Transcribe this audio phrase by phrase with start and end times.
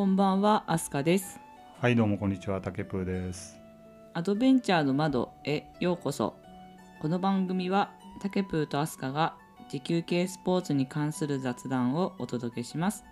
[0.00, 1.38] こんばんは、アスカです。
[1.78, 3.60] はいどうもこんにちは、たけぷーです。
[4.14, 6.38] アドベンチャーの窓へようこそ。
[7.02, 7.90] この番組は、
[8.22, 9.36] タケプーとアスカが
[9.68, 13.04] 持久系スポーツに関する雑談をお届けします。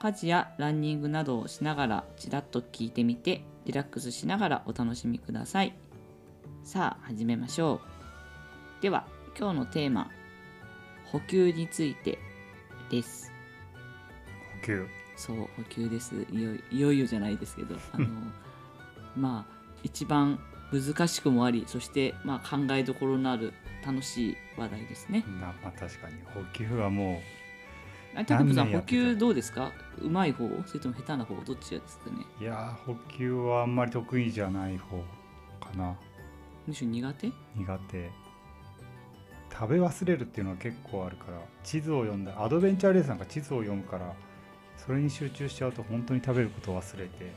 [0.00, 5.74] 家事やランニングなどをしながらちらっと聞いてみて、リラックスしながらお楽しみください。
[6.64, 7.82] さあ、始めましょ
[8.80, 8.82] う。
[8.82, 9.06] では、
[9.38, 10.10] 今日のテーマ、
[11.04, 12.18] 補給について
[12.90, 13.30] です。
[14.62, 15.01] 補給。
[15.16, 16.14] そう補給です。
[16.30, 18.06] いよいよいよじゃないですけど あの
[19.16, 20.38] まあ一番
[20.72, 23.52] 難しくもありそしてまあ考えどころのある
[23.84, 25.24] 楽しい話題ですね。
[25.40, 26.14] なまあ確かに。
[26.34, 27.20] 補給はも
[28.14, 29.72] あタクプさん補給どうですか？
[29.98, 30.48] うまい方？
[30.66, 31.34] それとも下手な方？
[31.44, 32.16] どっちですかね？
[32.40, 34.98] ういやー補給はあんまり得意じゃない方
[35.60, 35.94] かな。
[36.66, 37.32] むしろ苦手？
[37.56, 38.10] 苦手。
[39.52, 44.14] 食べ忘れるっていうのは結構あるから地図を読んだアドベンチャーレースなんか地図を読むから
[44.84, 47.32] それに集中しちゃうと本当に食べることを忘れて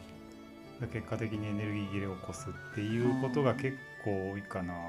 [0.92, 4.74] 結果的にエネルギー切れを起こすっていうことが結構多いかな。
[4.74, 4.80] 補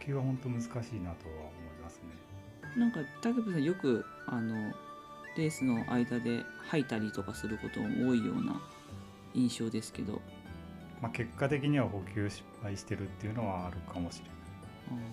[0.00, 1.12] 給は本当難しいなとは思い
[1.82, 2.22] ますね。
[2.76, 4.72] なんかタクプさんよくあの
[5.36, 8.60] レースの間で吐いたりとかすることも多いような
[9.34, 10.20] 印象ですけど。
[11.00, 15.04] まあ、結果的には補給失敗してるっていうのはあるかもしれない、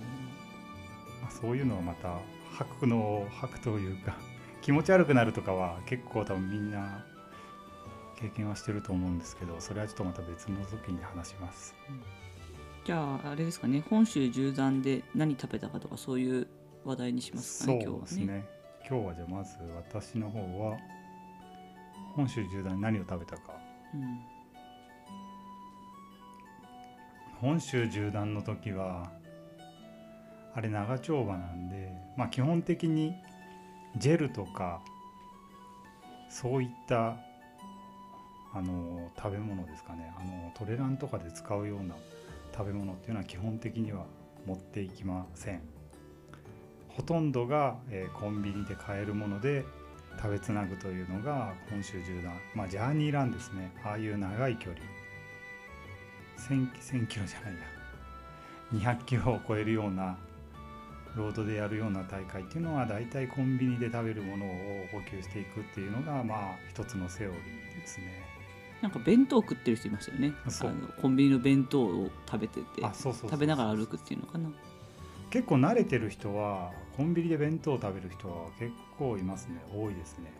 [1.19, 2.19] あまあ、そういうのはまた
[2.51, 4.15] 吐くのを吐くというか
[4.61, 7.05] 気持ち悪くなるとかは結構多分みんな
[8.19, 11.73] 経験はしてると思うんですけどそれはちょっとまた別の時に話します。
[12.83, 13.83] ーじゃああれですかね。
[13.89, 16.47] 本州縦断で何食べたかとかそういう
[16.83, 18.01] 話題にしますかそうね今日はね。
[18.01, 18.45] ですね。
[18.89, 20.77] 今日はじゃあまず私の方は
[22.15, 23.53] 本州縦断に何を食べたか。
[23.93, 24.19] うん。
[27.39, 29.11] 本州縦断の時は
[30.53, 33.15] あれ長丁場なんでまあ基本的に
[33.97, 34.81] ジェルとか
[36.29, 37.17] そういった
[38.53, 40.13] あの食べ物ですかね。
[40.17, 41.95] あのトレランとかで使うような
[42.55, 44.05] 食べ物っていうのは基本的には
[44.45, 45.61] 持っていきません。
[46.89, 49.63] ほとんどが、えーコンビニで買えるもので
[50.17, 52.33] 食べつなぐというのが本州縦断。
[52.55, 53.71] まあジャーニーランですね。
[53.83, 54.81] ああいう長い距離。
[56.37, 58.95] 1000, 1000キロじゃないや。
[58.95, 60.17] 200キロを超えるような
[61.15, 64.49] ロードでやるような大会っていうのは大体コンビニで食べるものを
[64.91, 68.23] 補給していくっていうのがまあ一つのセオリーですね。
[68.81, 70.33] なんか弁当食ってる人いましたよね。
[70.45, 74.49] あのコンビニの弁当を食べてて食べながら歩くっていうのかな。
[75.29, 79.61] 結構慣れてる人はコンビニで弁当を食べる人は結構いますね。
[79.73, 80.31] 多いですね。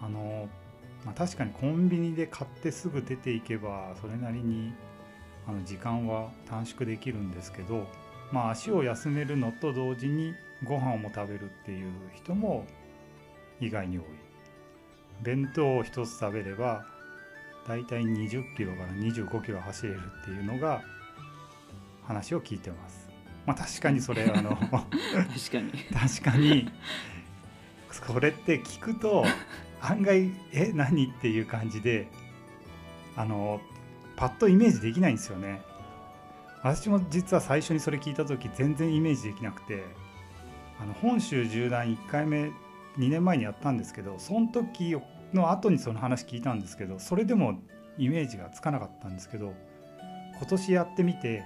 [0.00, 0.48] あの、
[1.04, 4.72] まあ、確かにコンビニで買ってすぐ出ていけばそれなりに
[5.46, 7.86] あの時間は短縮できるんですけど、
[8.32, 12.66] まあ、足を休めるのと同時にご飯も食べるっていう人も
[13.60, 14.04] 意外に多い。
[15.22, 16.84] 弁当を一つ食べれば
[17.66, 20.82] だいたい20キロから25キロ走れるっていうのが
[22.06, 23.08] 話を聞いてます。
[23.46, 26.68] まあ確かにそれあの確かに 確かに
[27.90, 29.24] それって聞くと
[29.80, 31.06] 案外え何？
[31.06, 32.08] っていう感じで
[33.16, 33.60] あの
[34.16, 35.62] パッとイメージできないんですよね
[36.62, 39.84] 私も実は最初にそれ聞いた時全然イメージできなくて
[40.80, 42.50] あの本州縦断1回目
[42.98, 44.96] 2年前にやったんですけどその時
[45.32, 47.60] の後にその話聞いたんですけどそれでも
[47.98, 49.54] イメージがつかなかったんですけど
[50.38, 51.44] 今年やってみて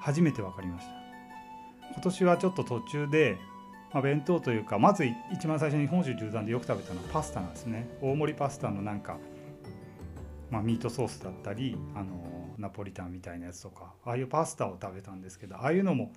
[0.00, 0.92] 初めて分かりました。
[1.92, 3.36] 今年はちょっと途中で、
[3.92, 7.88] まあ、弁当というかまず一番最初に本州縦断でよく食べたのはパスタなんですね。
[8.00, 9.18] 大盛りパスタのなんか、
[10.50, 16.12] まあ、ミートソースだったりあのナポリタンみたいなやつとかああいうパスタを食べたんですけどああいうのも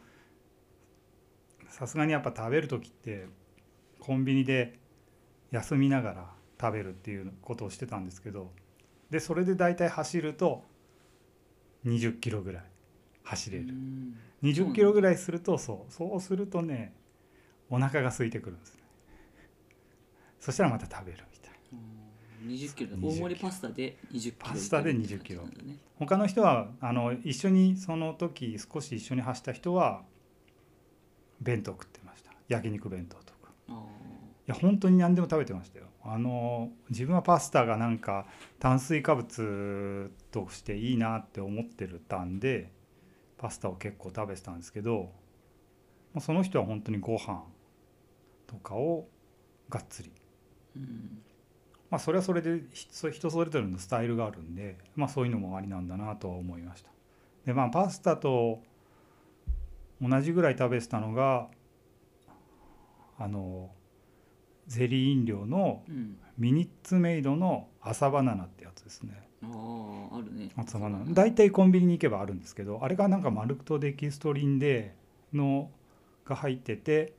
[1.70, 3.28] さすがにやっぱ食べる時って
[4.00, 4.80] コンビニで
[5.52, 6.30] 休みながら
[6.60, 8.52] 食べるっていうことをしてたんですけど
[9.10, 10.64] でそれで大体走ると
[11.86, 12.64] 20キロぐらい
[13.24, 13.66] 走れる。
[13.66, 14.18] うん。
[14.44, 16.94] 20キロぐらいするとそうそうするとね
[17.70, 18.82] お腹が空いてくるんですね。
[20.40, 21.58] そしたらまた食べるみたいな。
[21.74, 22.05] うん
[22.44, 23.10] 20キロ20キロ。
[23.10, 25.44] 大盛りパスタで20キロパスタで20キロ。
[25.98, 30.04] 他の人はあの一緒にその時少し一緒に走った人は
[31.42, 32.32] 弁当食ってました。
[32.48, 33.52] 焼肉弁当とか。
[33.70, 33.84] あ
[34.48, 35.86] いや本当に何でも食べてましたよ。
[36.04, 38.28] あの自分はパスタがなんか
[38.60, 42.72] 炭水化物としていいなって思ってるたんで
[43.38, 45.12] パスタを結構食べてたんですけど
[46.14, 47.44] まあその人は本当にご飯
[48.46, 49.08] とかを
[49.70, 50.12] がっつり。
[50.78, 51.25] ーうん
[51.96, 56.90] まあそれはそれで人人それぞれのスタイルがあるんでまあそういうのもありなんだなとは思いました。
[57.46, 58.62] でまあパスタと
[60.02, 61.48] 同じぐらい食べてたのが
[63.18, 63.70] あの
[64.68, 66.18] ゼリー飲料のうん。
[66.38, 69.30] ミニッツメイドの朝バナナってやつですね。
[69.42, 69.48] あ
[70.12, 70.50] ああるね。
[70.58, 71.06] 朝バナナ。
[71.14, 74.98] 大体コンビニに行けばあるんですけどあれがなんかマルクトデキストリンで
[75.32, 75.72] の
[76.26, 77.14] が入ってて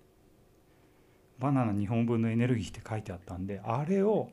[1.39, 4.29] バナナ2本分のエネルギーって書いてあったんであれを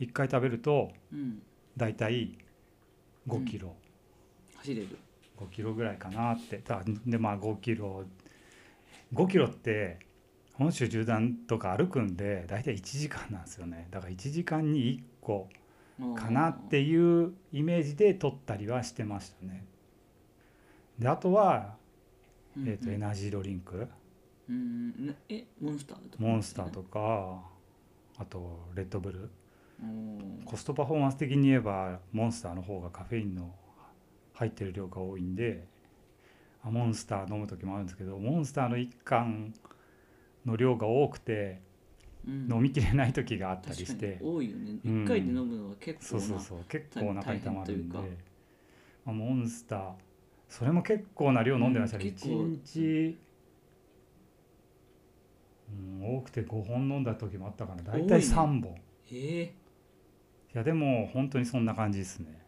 [0.00, 1.42] 1回食べるとうん。
[1.76, 2.38] 大体
[3.28, 3.74] 5キロ、
[4.56, 4.88] 走れる。
[5.38, 6.58] 5キロぐらいかなって。
[6.64, 8.04] だでまあ5キロ。
[9.12, 9.98] 5キロって
[10.54, 13.88] 本州縦断とか歩くんで大体1時間なんですよね。
[13.90, 15.48] だから1時間に1個
[16.16, 19.64] かなっていうイメージで取ったりはしてましたね。
[20.98, 21.76] であとは、
[22.56, 23.88] うんえー、とエナジードリンク。
[24.48, 27.42] うんなえモンスターとかモンスターとか
[28.18, 29.30] あとレッドブル
[30.44, 33.54] コストパフォーマンス的に言えばモンスターの方がカフェインの
[34.34, 35.66] 入ってる量が多いんで
[36.62, 39.54] あモンスター飲む時もあるんですけどモンスターの1缶
[40.44, 41.60] の量が多くて
[42.26, 42.52] うん。
[42.52, 44.78] 飲みきれない時があったりして、多いよね。
[44.84, 45.04] うん。
[45.04, 46.58] 一回で飲むのは結構なそうそうそう。
[46.68, 47.98] 結構お腹にたまるんで。
[49.04, 49.92] まあ、モンスター
[50.48, 52.12] それも結構な量飲んでましたね、うん。
[52.12, 53.18] 結構1日、
[55.68, 57.82] うん、多くて5本飲んだ時もあったかな。
[57.82, 58.34] 大体多いね。
[58.34, 58.74] 3本、
[60.54, 62.40] いえやでも本当にそんな感じですね。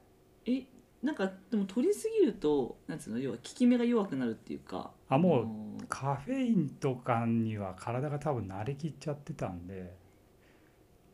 [0.44, 0.66] ー、え
[1.02, 5.44] なんかでも取りすぎるとなんつうの要は効き目が弱くなるっていうかあもう
[5.82, 9.94] うカフェインとかには体が多分慣れきっちゃってたんで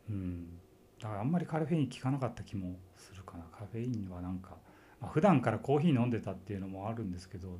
[0.09, 0.59] うん。
[1.01, 3.43] だからあんまりカフェイン効かなかった気もするかな。
[3.45, 4.57] カフェインはなんか、
[5.01, 7.59] まあ、普段からコーヒー飲んでたっていうのもあるんですけど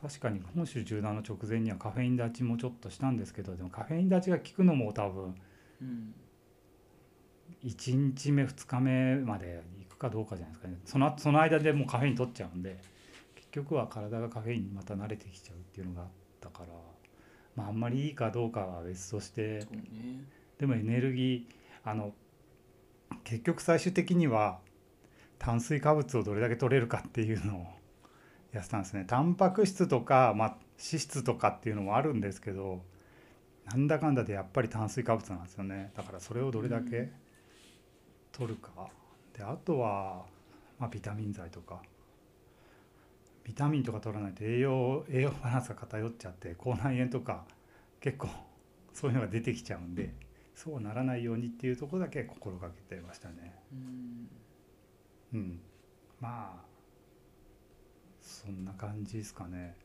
[0.00, 5.34] 確かに本州縦断の直前にはカフェイン立ちもちょっとしたんですけどでもカフェイン立ちが効くのも多分
[5.80, 6.14] うん
[7.66, 10.78] 1日目2日目まで行くかどうかじゃないですかね。
[10.84, 12.78] そのその間でもうカフェイン取っちゃうんで
[13.34, 16.08] 結局は体がカフェインにまた慣れてきちゃうっていうのがあっ
[16.40, 16.68] たから
[17.56, 19.66] まああんまりいいかどうかは別として
[20.58, 22.12] でもエネルギーあの
[23.24, 24.60] 結局最終的には
[25.38, 27.66] 炭水化物をどれだけ取れるかっていうのを
[28.52, 29.04] やってたんですね。
[29.06, 30.48] タンパク質とか、まあ、
[30.78, 32.82] 脂質とかっていうのもあるんですけど
[33.66, 35.90] なんだかんだでやっぱり炭水化物なんですよね。
[35.94, 37.10] だからそれをどれだけ
[38.36, 38.70] 取るか
[39.34, 40.26] であとは、
[40.78, 41.80] まあ、ビタミン剤とか
[43.44, 47.44] ビタミンとか取らないと栄養栄養バランスが偏っちゃって口内炎とか
[47.98, 48.28] 結構
[48.92, 50.12] そういうのが出てきちゃうんで
[50.54, 53.54] そうならないようにっていうところだけ心がけてましたね。
[53.72, 54.28] うん
[55.34, 55.60] うん、
[56.18, 56.64] まあ
[58.22, 59.76] そんな感じですかね。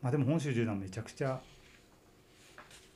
[0.00, 1.42] まあでも本州縦断めちゃくちゃ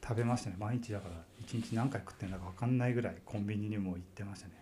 [0.06, 0.56] 食べましたね。
[0.58, 4.54] 毎日だから一日何回食ってんだか分かんないぐらいコンビニにも行ってましたね。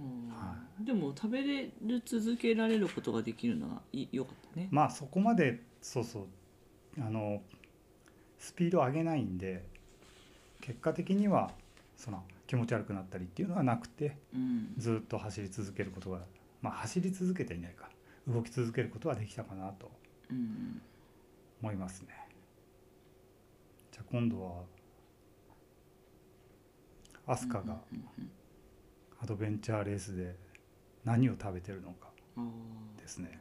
[0.00, 0.28] うん。
[0.30, 4.68] はでも食べれる続けられることができるのはいよかったね。
[4.72, 6.26] まあそこまでそうそう。
[7.00, 7.42] あの
[8.38, 9.64] スピード上げないんで
[10.60, 11.52] 結果的には
[11.96, 14.74] その気持ち悪くなったりっていうのはなくてうん。
[14.78, 16.20] ずっと走り続けることが
[16.60, 17.88] まあ走り続けていないか
[18.26, 19.90] 動き続けることはできたかなと
[20.30, 20.82] うん。
[21.62, 22.08] 思いますね。
[23.92, 24.62] じゃあ今度は
[27.28, 27.76] アスカが
[29.22, 30.34] アドベンチャーレースで
[31.04, 32.08] 何を食べてるのか
[33.00, 33.40] ですね。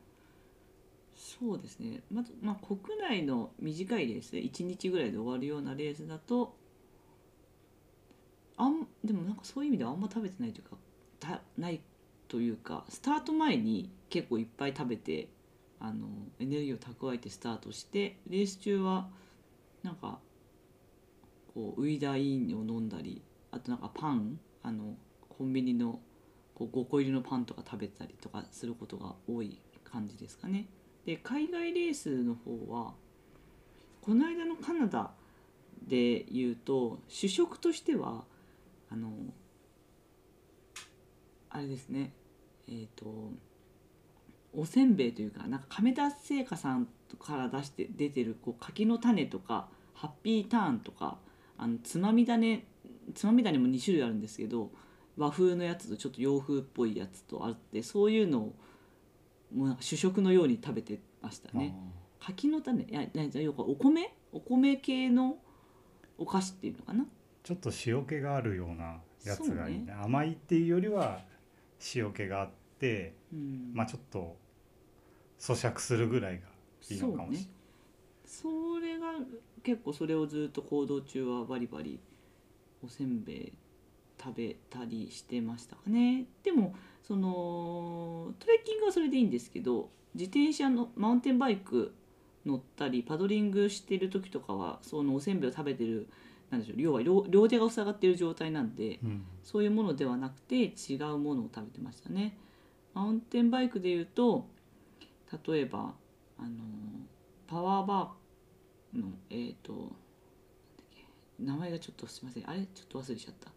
[1.15, 2.01] そうですね。
[2.11, 6.55] まず、まあ、国内の短いレースで1日ぐらいで終わるようなレースだと
[8.57, 10.77] あんでもなんかそういう意味ではあんま食べてないというか
[11.19, 11.79] たない
[12.27, 15.29] というかスタート前に結構いっぱい食べて
[15.79, 16.07] あの
[16.39, 19.07] エネルギーを蓄えてスタートしてレース中は
[19.83, 20.19] なんか
[21.53, 23.21] こうウイダーインを飲んだり
[23.57, 24.95] あとなんかパンあの
[25.27, 25.99] コンビニの
[26.53, 30.67] こう5個入りのパンとか食べたりとかすることが多い感じですかね。
[31.05, 32.93] で海外レースの方は
[34.01, 35.11] この間のカナダ
[35.87, 38.25] で言うと主食としては
[38.89, 39.11] あの
[41.49, 42.13] あれですね
[42.67, 43.31] えっ、と
[44.53, 46.87] おせんべいというかなんか亀田製菓さん
[47.19, 51.17] から出して出てるこう柿の種とかハッピーターンとか
[51.57, 52.65] あのつまみ種
[53.13, 54.71] つまみ種も2種類あるんですけど
[55.17, 58.55] 和風のやつとちょっと洋風っぽいやつとあってそういうのを
[59.55, 61.73] もう主食のように食べてましたね。
[62.19, 64.13] 柿の種いや何要はお米？
[64.31, 65.37] お米系の
[66.17, 67.05] お菓子っていうのかな？
[67.43, 69.85] ちょっと塩気があるようなやつがいいね。
[69.87, 71.21] そう甘いっていうよりは
[71.95, 72.49] 塩気があっ
[72.79, 73.71] てうん。
[73.73, 74.35] まあちょっと
[75.39, 76.47] 咀嚼するぐらいが
[76.89, 77.47] いいのかもしれない、
[78.25, 79.13] それが
[79.63, 81.99] 結構それをずっと行動中はバリバリ
[82.83, 83.53] おせんべい
[84.21, 91.93] 食べたりしてましたかねでもそのトレッキングはそれでいいんですけど自転車のマウンテンバイク
[92.45, 96.07] 乗ったりパドリングしてる時とかはそのおせんべいを食べてる
[96.49, 102.37] なんでしょう要は両両手が塞がっている状態なんでうんそういうものではなくて違うものを食べてましたね。
[102.93, 104.47] マウンテンバイクでいうと
[105.47, 105.93] 例えば
[106.37, 106.49] あの
[107.47, 110.06] パワーバーのえっ、となんだっけ
[111.39, 112.49] 名前がちょっとすみません。
[112.49, 113.51] あれちょっと忘れちゃった。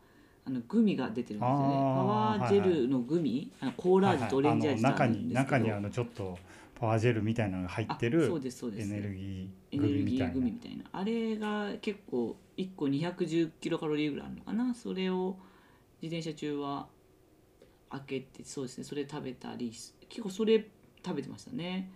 [0.46, 1.46] あのグミが出てるんですよね。
[1.46, 6.38] パワージェルのグミ、あのコーラ味とオレンジ味中に中にあのちょっと
[6.78, 8.90] パワージェルみたいなのが入ってあるそうですそうです。
[8.90, 10.34] エネルギエーグネルギーミみたいな。
[10.34, 10.84] グミみたいな。
[10.92, 14.75] あれが結構1個210キロカロリーぐらいあるのかな。
[14.75, 15.37] それを
[16.00, 16.88] 自転車中は
[17.90, 18.84] 開けてそうですね。
[18.84, 20.66] それ食べたりし結構それ
[21.04, 21.90] 食べてましたね。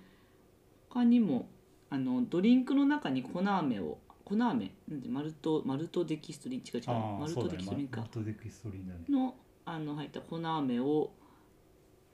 [0.90, 1.48] 他にも
[1.90, 4.44] あのドリンクの中に粉飴を粉飴
[4.88, 9.34] なんでマルトマルトデキストリン違う違うあマルトデキストリンかマルトデキストリンだねの
[9.66, 11.10] あの入った粉飴を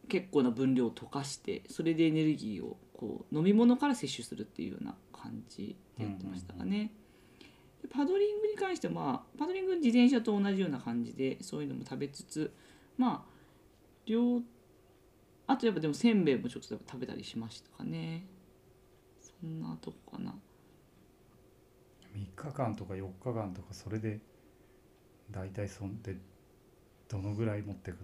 [0.08, 6.92] 結構な分量溶かしてそれでエネルギーをこう飲み物から摂取するっていうような感じでやってましたかね。
[7.82, 12.52] でパドリングに関しては、まあ、パドリング自転車と同じような感じでそういうのも食べつつ
[12.98, 13.30] まあ
[14.04, 14.42] 両
[15.46, 18.26] あとやっぱでもせんべいもちょっと食べたりしましたかね。
[19.20, 20.34] そんなとこかな。
[22.14, 24.20] 3日間とか4日間とかそれで
[25.30, 26.16] 大体そんで
[27.08, 27.98] どのぐらい持ってく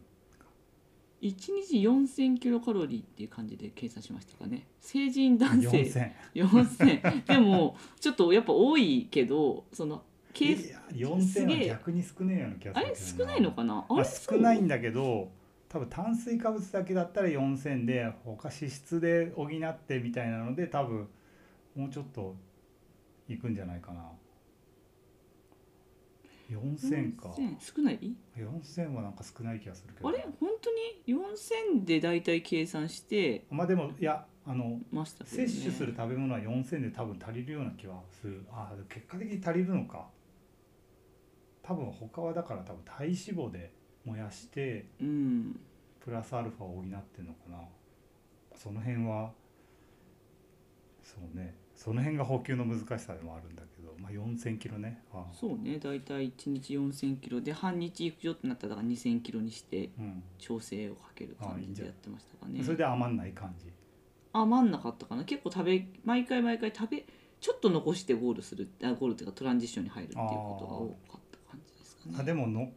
[1.23, 1.35] ？1
[1.67, 4.67] 日4000キロカロリーっていう感じで計算しましたかね。
[4.81, 5.69] 成人男性。
[5.69, 10.03] 4000 4000でもちょっとやっぱ多いけどその
[10.35, 13.87] ケースいや4000は逆に少ねえような気がすあれるけど少ないのかな？
[13.89, 14.05] あれ？
[14.05, 15.31] 少ないんだけど
[15.69, 21.09] 多分炭水化物だけだったら4000で他脂質で補ってみたいなので多分
[21.75, 22.37] もうちょっと
[23.29, 24.11] いくんじゃないかな。
[26.51, 27.29] 4000か。
[27.31, 30.09] 4000少ない？4000はなんか少ない気がするけど。
[30.09, 30.25] あれ？
[30.39, 33.47] 本当に？4000で大体計算して。
[33.51, 38.45] まあでもいやあのね、摂取する食べ物は4000で多分足りるような気はする。
[38.51, 40.07] ああ結果的に足りるのか。
[41.65, 43.73] 多分他はだから多分体脂肪で
[44.05, 45.61] 燃やしてうん。
[45.99, 47.59] プラスアルファを補ってんのかな。
[48.55, 49.33] その辺は
[51.03, 55.03] そうねその辺が補給の難しさでもあるんだけど、まあ、4000キロね。
[55.13, 55.33] ああ。
[55.33, 55.79] そうね。
[55.79, 57.41] 大体1日4000キロ。
[57.41, 60.23] で半日行くよってなったら2000キロにしてうん。
[60.39, 62.65] 調整をかける感じでやってましたかね。
[62.65, 63.71] それで余んない感じ？
[64.33, 65.25] 余んなかったかな。
[65.25, 67.05] 結構食べ毎回毎回食べ
[67.41, 72.17] ちょっと残してゴールするあゴールっていうかトランジッションに入るっていうことが多かった感じですかね。
[72.19, 72.71] あでもの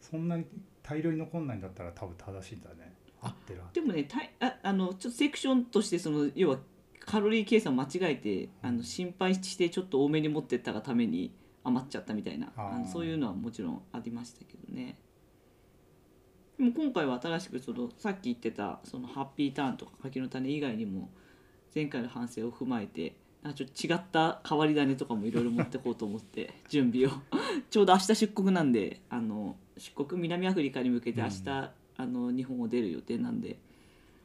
[0.00, 0.44] そんなに
[0.82, 2.94] 大量に残んないんだったら多分正しいんだね。
[3.20, 3.62] 合ってる。
[3.72, 6.58] でもねたいああのちょっとセクションとしてその要は
[7.06, 11.32] カロリー計算間違えてあの心配してちょっと多めに持ってったがために
[11.62, 14.96] 余っちゃったみたいなあのそういうのはもちろんありましたけどね。
[16.58, 21.10] でも今回は新しくそのさっき言ってたそのハッピーターンとか柿の種以外にも
[21.74, 27.10] 前回の反省を踏まえてなんかちょっと違った変わり種とかもいろいろ持ってこうと思って 準備を。
[27.70, 33.58] ちょうど明日出国なんであの出国南アフリカに向けて明日、あの日本を出る予定なんで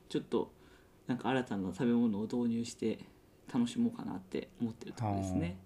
[0.09, 0.51] ちょっと
[1.07, 2.99] なんか新たな食べ物を導入して
[3.53, 5.57] 楽しもうかなって思ってるところですね。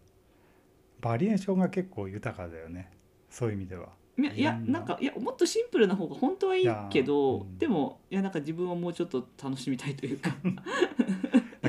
[1.02, 2.92] バリエーションが結構豊かだよね。
[3.30, 3.90] そういう意味では。
[4.18, 4.80] いやな。
[4.80, 7.58] なんかいやもっとシンプルな方が本当はいいけど、うん。
[7.58, 10.32] でもいやなんか自分はもうちょっと楽しみたいというか。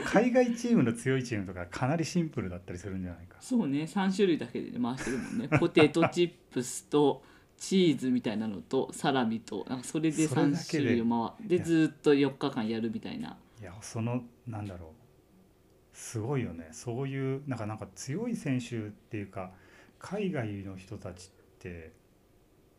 [0.05, 3.37] 海外チームの強いチームとかかなりシンプルだったりするんじゃないか。
[3.41, 5.49] そうね3種類だけで回してるもんね。
[5.59, 7.23] ポテトチップスと
[7.59, 11.05] チーズみたいなのとサラミとなんかそれでそれだ3けで種類を
[11.39, 14.91] 回ってずーっと4日間やるみたいないやそのなんだろう。
[15.93, 16.69] すごいよね。
[16.73, 19.53] そういうなんかなんか強い選手っていうか
[19.99, 21.93] 海外の人たちって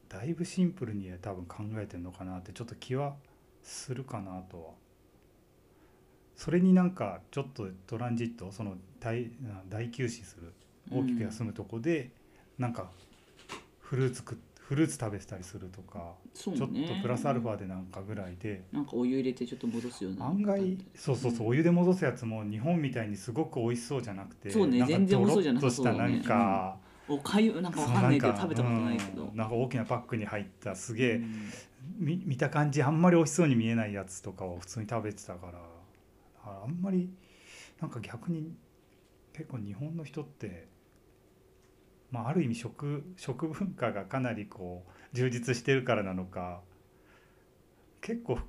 [0.08, 3.16] だいぶシンプルに多分考えてるのかなってちょっと気は
[3.64, 4.70] するかなとは。
[6.36, 9.32] それになんかちょっとトランジットその大
[9.68, 10.54] 大休止する
[10.92, 12.12] 大きく休むとこで、
[12.60, 12.92] なんか
[13.80, 16.66] フルーツ食っフルーツ食べてたりするとか、ちょっと
[17.02, 18.66] プラスアルファでなんかぐらいで。
[18.74, 20.26] なんかお湯入れてちょっと戻すような。
[20.26, 26.22] 案外そうそうそうお湯で戻すやつも日本みたいにすごく美味しそうじゃなくてそうねなんか全然美味しそうじゃなドロッとしたさそうん。
[26.22, 29.24] か、おかゆなんかわかんないけどん食べたことないけど。
[29.24, 31.52] うん、なんか大きなパックに入ったすげえ、うん。
[32.00, 35.60] み見た感じあんまり美味しそうに見えないやつとかを普通に食べてたから
[36.44, 37.10] ああんまり
[37.80, 38.54] なんか逆に
[39.32, 40.68] 結構日本の人って、
[42.12, 46.62] まあ、ある意味食食文化がかなりこう充実してるからなのか
[48.02, 48.40] 結構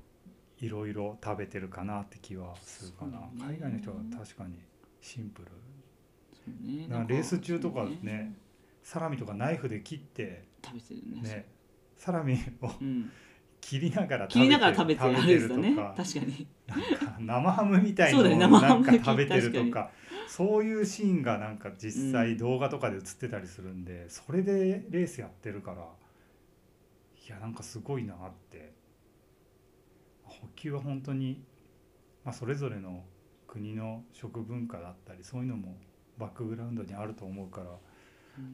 [0.61, 3.27] いろいろ食べてるかなって気はするかな、ね。
[3.39, 4.59] 海外の人は確かに
[5.01, 5.47] シンプル。
[6.65, 6.87] ね。
[6.87, 8.33] なんかレース中とかそうね。
[8.83, 11.21] サラミとかナイフで切って食べてるね。
[11.21, 11.45] ね
[11.97, 13.11] サラミをうん、
[13.61, 16.47] 切りながら食べてるとか確かに。
[16.67, 19.91] なんか生ハムみたいのをなんか食べてると確か
[20.29, 28.17] そういうシーンがなんか実うん際動画とかで映ってたりするんで、それでレースやってるからいやなんかすごいなっ
[28.49, 28.79] て。
[30.29, 31.43] 補給は本当に、
[32.23, 33.03] まあ、それぞれの
[33.47, 35.75] 国の食文化だったりそういうのも
[36.17, 37.65] バックグラウンドにあると思うから、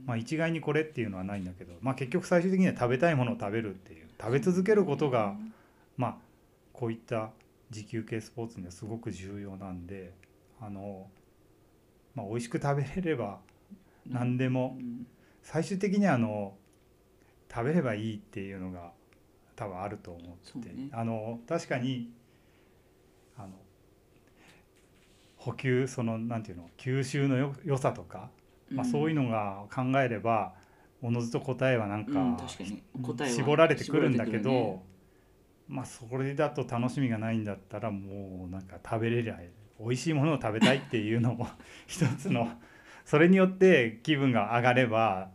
[0.06, 5.36] まあ、一概にこれっていうのはないんだけど、まあ、結局最終的には食べたいものを食べるっていう食べ続けることが、
[5.98, 6.16] まあ
[6.72, 7.32] こういった
[7.70, 10.14] 持久系スポーツにはすごく重要なんで
[10.62, 11.08] あの、
[12.16, 13.40] まあ、美味しく食べれれば
[14.08, 14.76] 何でも。
[14.80, 15.06] うん。
[15.44, 16.58] 最終的にはあの
[17.54, 18.92] 食べればいいっていうのが
[19.56, 20.90] 多分あると思って、ね。
[20.92, 22.10] あの確かに
[23.38, 23.50] あの
[25.38, 28.32] 補給そのなんていうの吸収のよ良さとか、
[28.72, 30.54] まあ、そういうのが考えれば
[31.04, 32.82] おのずと答えはなんか,、うん確かに。
[33.04, 34.82] 答えは絞られてくるんだけど、
[35.68, 39.40] まあそれだと楽しみがないんだったらもうなんか食べれりゃ
[39.80, 41.48] 美味しいものを食べたいっていうのも
[41.88, 42.50] 一つの
[43.04, 45.32] それによって気分が上がれば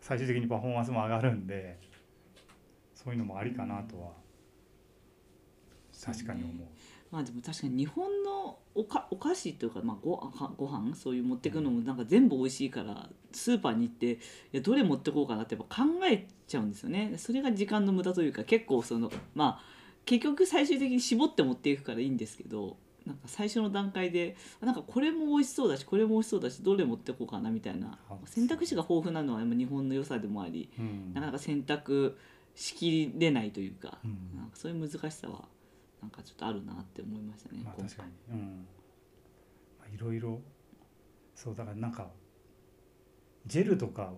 [0.00, 1.78] 最終的にパフォーマンスも上がるんで
[2.94, 4.12] そういうのもありかなとは
[6.04, 6.66] 確かに思う。
[7.10, 14.18] まあでも確かに日本のおかお菓子というか、まあ、ごはご飯そういう持ってくのもなんか全部美味しいからスーパーに行ってい
[14.52, 17.14] やどれ持ってこうかなってやっぱ考えちゃうんですよね。
[17.16, 19.64] それが時間の無駄というか結構そのまあ
[20.04, 31.12] 結局最終的に絞って持っていくからいいんですけどなんか最初の段階でなんかこれも美味しそうだしこれも美味しそうだしどれ持ってこうかなみたいなあ選択肢が豊富なのはやっぱ日本の良さでもありうん。
[31.12, 32.16] なかなか選択
[32.54, 34.38] しきれないというかうん。
[34.38, 35.44] なんかそういう難しさは
[36.00, 37.58] なんかちょっとあるなって思いましたね。
[37.60, 38.66] 今まあ確かに、うん。
[39.78, 40.40] まあ、いろいろ
[41.34, 42.08] そうだからなんか
[43.46, 44.12] ジェルとか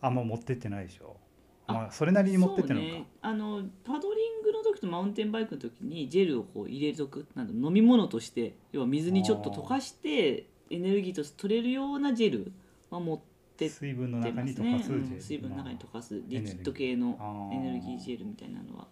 [0.00, 1.16] あんま持ってってないでしょ。
[1.16, 1.21] あ
[1.66, 3.06] まあそれなりに持ってってのか、ね。
[3.20, 12.52] あのパドリングの時とマウンテンバイクの時にジェルをこう入れとくなんだ飲み物として要は水にちょっと溶かしてエネルギーとして取れるようなジェル
[12.90, 13.18] は持っ
[13.56, 16.20] てっ水分のて中に溶かすうん水分の中に溶かす。
[16.26, 17.98] リキッド系のエネルギー。
[17.98, 18.86] ジェルみたいなのは。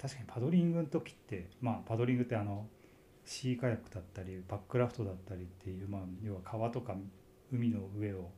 [0.00, 2.66] 確かにパドリングの時ってまあパドリングってあの
[3.26, 6.96] シーカヤックだったりバックラフトだったりっていう、まあ、要は川とか
[7.52, 8.30] 海の上を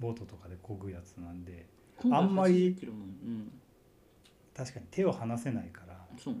[0.00, 1.66] ボートとかで漕ぐやつなんで
[2.10, 3.52] あんまり80キロもうん
[4.56, 6.40] 確かに手を離せないからそうね。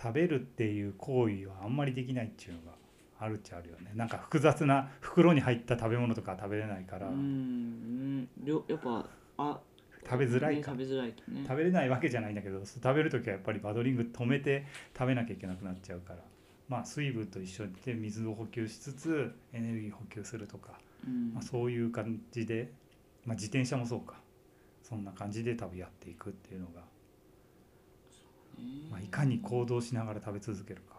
[0.00, 2.72] 食べるっていう行為はあんまりできないっていうのが
[3.18, 3.92] あるっちゃあるよね。
[3.94, 8.28] なんか複雑な袋に入った食べ物とか食べれないから、うん。
[8.44, 9.06] やっぱ
[9.38, 9.60] あ
[10.04, 11.44] 食べづらいか、ね食べづらいとね。
[11.48, 16.18] 食べれないわけじゃないんだけど食べる時はやっぱりパドリング止めて食べなきゃいけなくなっちゃうから。
[16.68, 21.34] まあ水分と一緒で水を補給しつつエネルギー補給するとか、うん。
[21.34, 22.72] まあ、そういう感じで、
[23.24, 24.24] まあ、自転車もそうか。
[24.82, 26.82] そんな感じで多分やっていくっていうのが、
[28.90, 30.96] まあ、いかに行動しながら食べ続けるか、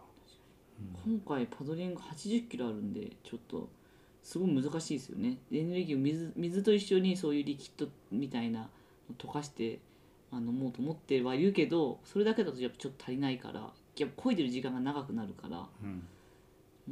[1.06, 3.70] うん今回パドリング80キロあるんでちょっと
[4.22, 5.38] すごい難しいですよね。
[5.50, 8.68] エネルギーを水水と一緒にそういうリキッドみたいなの
[9.16, 9.78] 溶かして
[10.30, 16.02] あの飲もうと思ってはいるけどそれだけだとやっぱちょっと足りないからやっぱ漕いでる時間が長くなるからうん。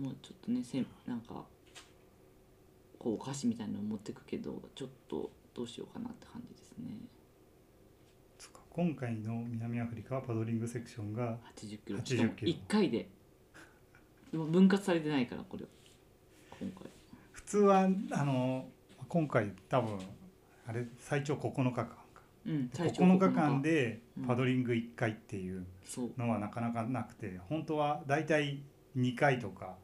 [0.00, 1.44] もうちょっとねせんなんか
[3.04, 6.86] こうお菓子みたいなの持ってくけどちょっとどうしようかなって感じですね。
[8.70, 11.98] 今回の南アフリカはパドリングセクションが80キロ。
[11.98, 12.52] 80しかもキロ。
[12.52, 13.06] 1回で。
[14.32, 15.64] 分割されてないからこれ
[16.58, 16.90] 今回。
[17.32, 18.64] 普通はあの
[19.06, 19.98] 今回多分
[20.66, 21.96] あれ最長9日間か。
[22.46, 24.24] うん最長9日間でうん。
[24.24, 25.66] パドリング1回っていう
[26.16, 28.62] のはなかなかなくて本当はだいたい
[28.96, 29.74] 2回とか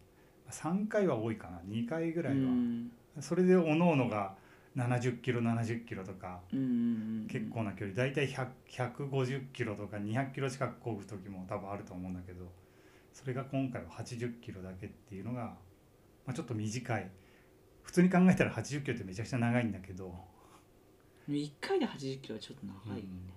[0.50, 1.60] 3回は多いかな。
[1.68, 4.34] 2回ぐらいは、うんそれでおのおのが
[4.76, 6.68] 70キロ70キロとかうんうんう
[7.24, 7.96] ん結構な距離。
[7.96, 12.46] だいたい100 150キロとか200キロ近く漕ぐ時も多分あると思うんだけど
[13.12, 15.56] それが今回は80キロだけっていうのが、ま
[16.28, 17.10] あ、ちょっと短い。
[17.82, 20.14] 普通に考えたら80キロってめちゃくちゃ長いんだけど、
[21.28, 23.30] 1回で80キロはちょっと長い、うん。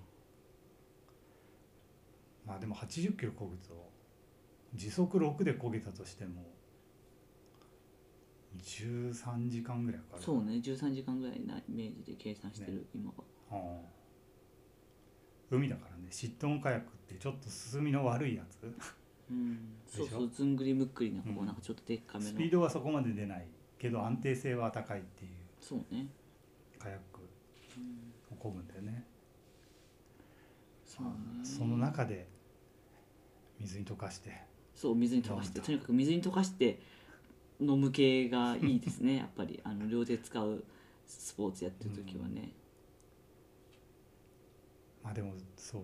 [2.45, 3.89] まあでも80キロ漕ぐと
[4.75, 6.52] 時速6で漕げたとしても
[8.61, 10.23] 13時間ぐらいかかる。
[10.23, 13.23] そうね13時間ぐらいなイメージで計算してる、今は。
[13.51, 13.93] ああ。
[15.49, 18.73] 海だからねシットンカヤックってちょっと進みの悪いやつ。
[19.29, 19.59] うん。
[19.87, 21.45] そうそうずんぐりむっくりなこう、うん。
[21.45, 22.31] なんかちょっとでっかめの。
[22.31, 25.31] スピードはそこまで出ないけど安定性は高いっていう。
[25.59, 26.07] そうね、
[26.77, 27.21] カヤック
[27.77, 29.05] うん、を漕ぐんだよね。
[30.85, 31.11] そうね。
[31.43, 32.27] その中で
[33.59, 34.41] 水に溶かして。
[34.75, 35.61] そう水に溶かして。
[35.61, 36.79] とにかく水に溶かして
[37.59, 39.17] 飲む系がいいですね。
[39.17, 40.63] やっぱりあの両手使う
[41.05, 42.51] スポーツやってる時はね、
[45.03, 45.81] まあでもそう。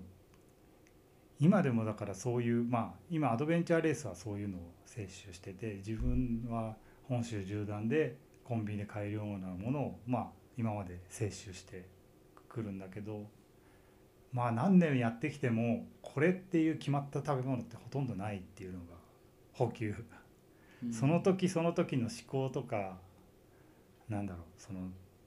[1.39, 6.75] 今でもだからそういうまあ今アドベンチャーレースはそういうのを摂取してて自分は
[7.08, 10.27] 本州縦断でコンビニで買えるようなものをまあ
[10.58, 11.88] 今まで摂取して
[12.49, 13.25] くるんだけど
[14.34, 18.99] まあ何年やってきてもこれっていう決まった食べ物ってほとんどないっていうのが
[19.60, 19.93] 補給、
[20.92, 22.98] その時その時の思考とか
[24.08, 24.80] なんだろうその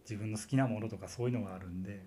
[0.02, 2.02] 自分の好きなものとかそういうのがあるんで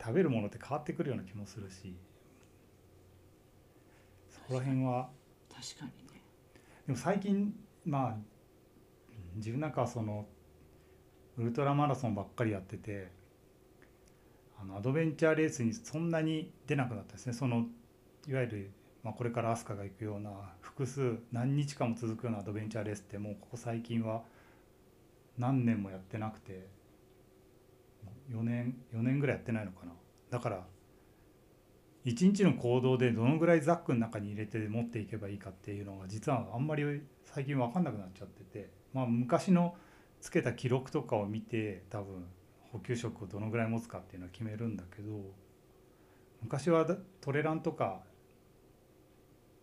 [0.00, 1.94] 食べるものって変わってくるような気もするし
[4.30, 5.10] そこら辺は。
[5.50, 6.22] 確かにね。
[6.86, 7.52] でも最近
[7.84, 8.16] まあ
[9.34, 10.26] 自分なんかはその
[11.36, 13.10] ウルトラマラソンばっかりやってて
[14.60, 17.32] あのアドベンチャーレースにそんなに出なくなったですね。
[17.32, 17.66] その
[18.26, 18.70] いわゆる、
[19.02, 20.30] まあ、これから飛鳥が行くような
[20.60, 24.22] 複数何日間も続くようなアドベンチャーレースってもうここ最近は
[25.38, 26.66] 何年もやってなくて
[28.30, 29.92] 4年4年ぐらいやってないのかな。
[30.30, 30.66] だから
[32.04, 39.74] 一日の行動でどのぐらいザックの中に入れて持っていけばいいかっていうのが実はあんまり最近分かんなくなっちゃってて、まあ、昔の
[40.20, 42.24] つけた記録とかを見て多分
[42.72, 45.10] 補給食をどのぐらい持つかっていうのは決めるんだけど
[46.42, 46.86] 昔は
[47.20, 48.00] トレランとか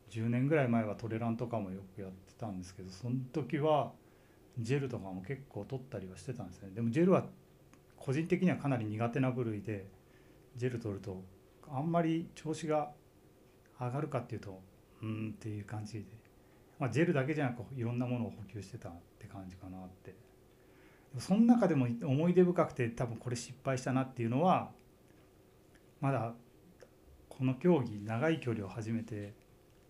[0.10, 3.92] 10年ぐらい前はトレランとかもよくやってたんですけどその時は
[4.60, 6.70] ジェルとかも結構取ったりはしてたんですね。
[6.74, 7.26] でもジェルは
[7.98, 9.88] 個人的にはかなり苦手な部類で
[10.56, 11.24] ジェル取ると
[11.70, 12.92] あんまり調子が
[13.80, 14.62] 上がるかっていうと
[15.02, 16.06] うんっていう感じで、
[16.80, 20.12] まあ、ジェルだけじゃなくいろんなものを補給してたって感じかなって。
[20.12, 20.16] で
[21.16, 24.72] もその中でも思い出深くて多分これ失敗したなっていうのは
[26.00, 26.34] まだ
[27.30, 29.34] この競技長い距離を始めて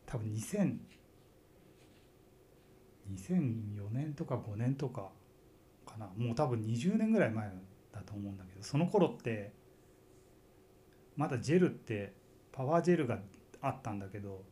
[0.06, 0.78] 多分2000
[3.14, 5.10] 2004年とか5年とか
[5.86, 6.08] かな。
[6.18, 7.52] もう多分20年ぐらい前
[7.92, 9.54] だと思うんだけどその頃って
[11.16, 12.14] まだジェルって
[12.52, 13.20] パワージェルが
[13.62, 14.44] あったんだけど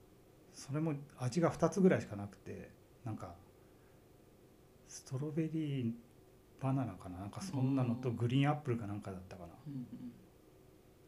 [0.54, 2.70] それも味が2つぐらいしかなくて
[3.04, 3.34] なんか
[4.88, 5.92] ストロベリー
[6.62, 7.18] バナナかな。
[7.18, 9.50] なんかそんなのとグリーンアップルかなんかだったかな。
[9.68, 9.86] うん。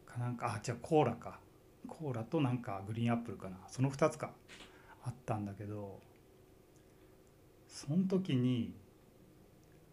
[0.06, 1.40] かなんかあじゃあコーラか
[1.86, 3.58] コーラとなんかグリーンアップルかな。
[3.68, 4.32] その2つか。
[5.04, 6.00] あったんだけど
[7.68, 8.74] その時に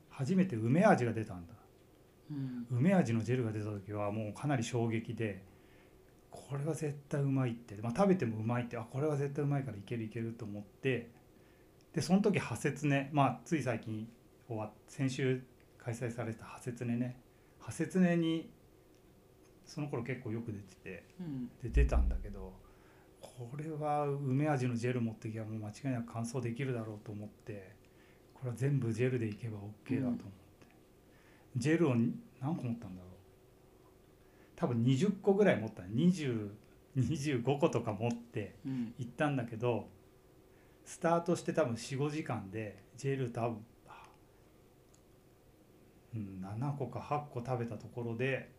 [0.09, 1.55] 初めて梅味が出たんだ。
[2.31, 2.67] うん。
[2.71, 5.45] 梅味のジェルが出た時はもうかなり衝撃で
[6.31, 8.77] これは絶対うまいって、まあ、食べてもうまいって。
[8.77, 11.11] あこれは絶対うまいからいけるいけると思って。
[11.93, 14.09] でその時ハセツネまあつい最近
[14.49, 15.43] 終わっ先週
[15.77, 17.21] 開催されたハセツネね。
[17.59, 18.51] ハセツネに
[19.73, 21.49] その頃結構よく出ててうん。
[21.63, 22.53] で出たんだけど
[23.23, 27.75] これは梅味のジェル持ってきゃもう間違いなく乾燥できるだろうと思って
[28.35, 29.57] これは全部ジェルでいけば
[29.87, 30.23] OK だと思って、
[31.57, 33.11] ジェルをに何個持ったんだろう？
[34.57, 36.51] 多分20個ぐらい持った20
[36.99, 38.95] 25個とか持ってうん。
[38.99, 39.89] 行ったんだけど
[40.85, 44.03] スタートして多分45時間でジェル多分、あ
[46.15, 48.51] うん、7個か8個食べたところで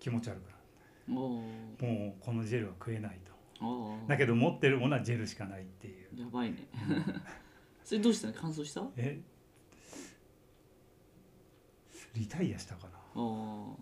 [0.00, 1.14] 気持ち悪くなる。
[1.14, 3.98] もうこのジェルは食えないと。
[4.06, 6.20] だけど持ってるものはジェルしかないっていう。
[6.20, 6.68] やばいね。
[7.84, 8.28] それどうした？
[8.28, 8.86] の乾燥した？
[8.96, 9.20] え？
[12.14, 13.20] リタイアしたかな。
[13.20, 13.76] お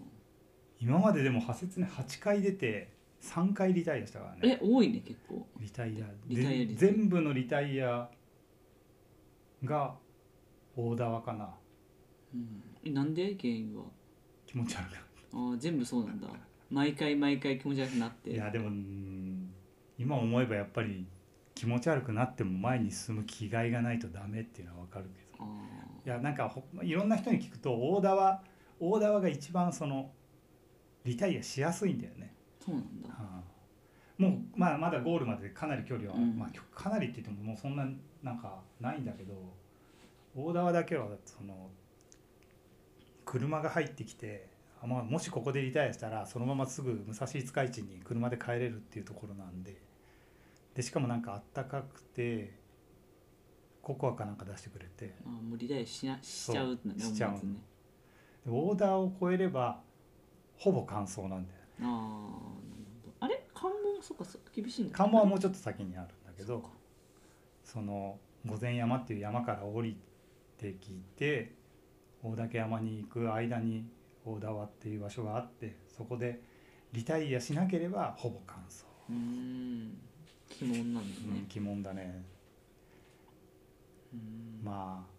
[0.81, 5.46] 今まででも派切ね8回出て3回リタイアしたからーえね多いね結構。
[5.59, 6.07] リタイア。
[6.26, 8.09] リタイア全部のリタイア
[9.64, 9.96] が
[10.76, 11.55] 大縄かな。
[12.35, 12.62] うん。
[12.85, 13.35] えなんで？
[13.37, 13.85] 原因は。
[14.46, 15.06] 気持ち悪く
[15.37, 16.29] あー全部そうなんだ。
[16.70, 18.31] 毎回毎回気持ち悪くなって。
[18.31, 19.53] いやでもうん
[19.99, 21.07] 今思えばやっぱり
[21.55, 25.44] 気持ち悪くなっても前に進む気概がないとダメっていうのは分かるけど。
[25.44, 25.46] あ
[26.05, 28.42] いやなんかほいろんな人に聞くと大縄
[28.79, 30.11] 大縄が一番その
[31.05, 33.09] リタイアしやすいんだよね、ーそうなんだ。
[33.11, 33.42] はあ。
[34.18, 36.38] もう、まあ、まだゴールまでかなり距離は、うん。
[36.38, 37.87] まあ、かなりって言ってももうそんな
[38.22, 39.35] なんかないんだけど
[40.35, 41.70] 大縄だけはその
[43.25, 49.76] 車が入ってきてあまあもしここでリタイアしたらそのまますぐ武蔵五日市に車で帰れるっていうところなんで
[50.74, 52.54] でしかもなんかあったかくて
[53.82, 55.14] ココアかなんか出してくれて。
[55.24, 57.32] あーもうリタイアしなしちゃうしちゃう。
[57.46, 57.54] ね
[58.44, 59.80] でオーダーを超えれば
[60.58, 61.46] ほぼ完走なんだよね。
[61.82, 62.00] ああなる
[63.02, 63.14] ほど。
[63.20, 63.46] あれ？
[63.54, 64.02] 関門？
[64.02, 64.96] そっか厳しいんだ。
[64.96, 66.62] 関門はもうちょっと先にあるんだけど
[67.64, 69.96] その御前山っていう山から降り
[70.58, 71.54] てきて
[72.22, 73.88] 大岳山に行く間に
[74.26, 76.42] 大田輪っていう場所があってそこで
[76.92, 79.98] リタイアしなければほぼ完走、うーん。
[80.60, 81.26] 鬼門なんですね。
[81.28, 82.24] うん、鬼門だね。
[84.12, 84.60] うん。
[84.64, 85.10] まあ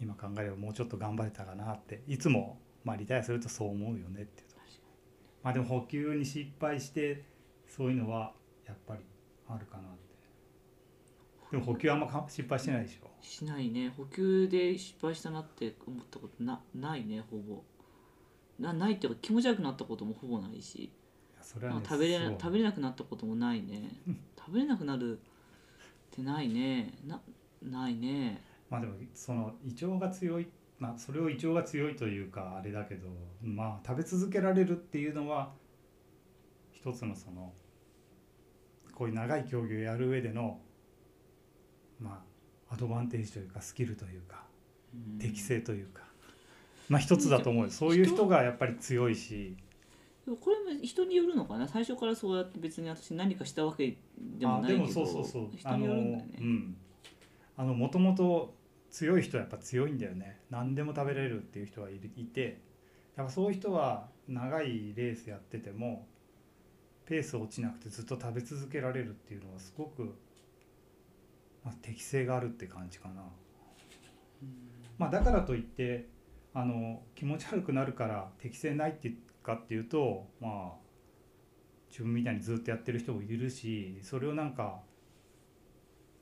[0.00, 4.56] 今考えればもうちょっと頑張れたかなっていつも、まあ、リタイアするとそう思うよねっていうと
[5.42, 7.24] まあでも補給に失敗して
[7.68, 8.32] そういうのは
[8.66, 9.00] やっぱり
[9.48, 10.12] あるかなって。
[11.50, 11.90] でも補給？
[11.90, 13.10] あんまか失敗してないでしょ。
[13.20, 13.92] しないね。
[13.96, 17.62] 補給で失敗したなって思ったことなないねほぼ
[18.62, 20.92] なないっていうか気持ち悪くなったこともほぼないし、
[21.40, 23.90] それはねまあ、食べれ食べれなくなったこともないね。
[24.38, 25.20] 食べれなくなるっ
[26.10, 26.94] てないね。
[27.06, 27.20] な
[27.62, 28.42] ないね。
[28.70, 30.46] まあでもその胃腸が強い
[30.78, 33.08] まあそれを胃腸が強いというかあれだけど
[33.42, 35.52] まあ食べ続けられるっていうのは
[36.70, 37.52] 一つのその
[38.94, 40.60] こういう長い競技をやる上での
[42.00, 42.24] ま
[42.68, 44.46] あアドバンテージというかスキルというか
[44.94, 45.18] うん。
[45.18, 46.02] 適性というか、
[46.92, 47.70] まあ一つだと思うよ。
[47.70, 48.28] そういう人？
[48.28, 49.56] がやっぱり強いし。
[50.26, 51.66] でもこれも人によるのかな？
[51.66, 55.50] 最初からそうやって別に私何かしたわけでもあないけどでもそうそうそう。
[55.56, 56.38] 人によるんだよね。
[57.56, 58.54] あのもともと
[58.90, 60.38] 強い人はやっぱ強いんだよね。
[60.50, 62.60] 何でも食べれるっていう人はいるいて。
[63.16, 66.06] やっぱそういう人は長いレースやってても
[67.04, 70.14] ペース落ちなくてずっと食べ続けられるっていうのはすごく、
[71.62, 73.22] まあ、適性があるって感じかな。
[74.96, 76.08] まあ、だからといって
[76.54, 80.82] あの気持ち悪くなるから適性ないっていうかっていうとまあ
[81.90, 84.80] 自分みたいにずっとやってる人もいるしそれをなんか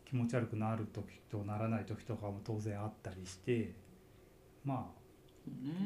[0.04, 3.74] 気持ち悪くなる時とならない時とかも当然あったりして
[4.64, 5.00] まあ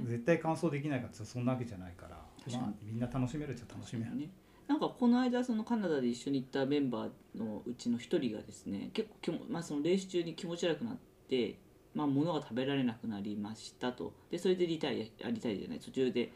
[0.06, 2.16] 絶対完走できないかってそんなわけじゃないから、
[2.58, 4.16] まあ、みんな楽しめるっちゃ楽しめる。
[4.16, 4.30] ね。
[4.66, 10.96] なんかこの間そのカナダで一緒に行ったメンバーのうちの一人がですね結構きも、まあ、そのレース中に気持ち悪くなっ
[11.28, 11.58] て、
[11.94, 14.12] まあ、物が食べられなくなりましたと。
[14.30, 16.32] でそれでリタイアあリタイアじゃない途中で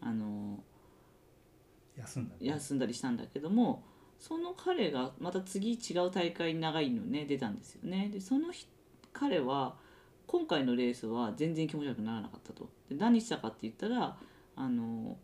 [0.00, 0.58] あの
[1.96, 3.82] 休んだり休んだりしたんだけども
[4.18, 8.10] その彼がまた次違う大会に長いのね出たんですよね。
[8.12, 8.66] でその日
[9.12, 9.76] 彼は
[10.26, 12.68] 今回のレースは全然気持ち悪くならなかったと。
[12.88, 14.16] で何したかって言ったら
[14.56, 15.16] あの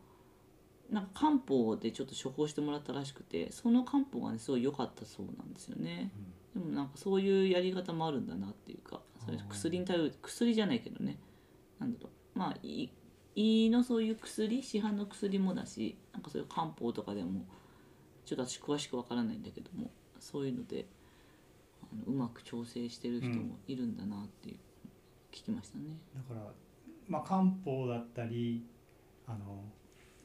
[0.90, 6.12] なんか漢方でちょっと処方してもらったらしくてその漢方がねすごい良かったそうなんですよね
[6.54, 11.18] でもなんかそういうやり方もあるんだなっていうかそれ薬に頼る薬じゃないけどね。
[11.78, 12.38] なんだろう。
[12.38, 12.88] まあい
[13.34, 17.44] 胃のそういう薬市販の薬もだしなんかそういう漢方とかでも
[18.26, 20.86] ちょっと私詳しくわからないんだけどもそういうので
[21.82, 24.56] あのうまく調整してる人もいるんだなっていう、
[25.32, 25.96] 聞きましたね。
[26.14, 26.46] だから、
[27.08, 28.64] まあ、漢方だったり
[29.26, 29.64] あの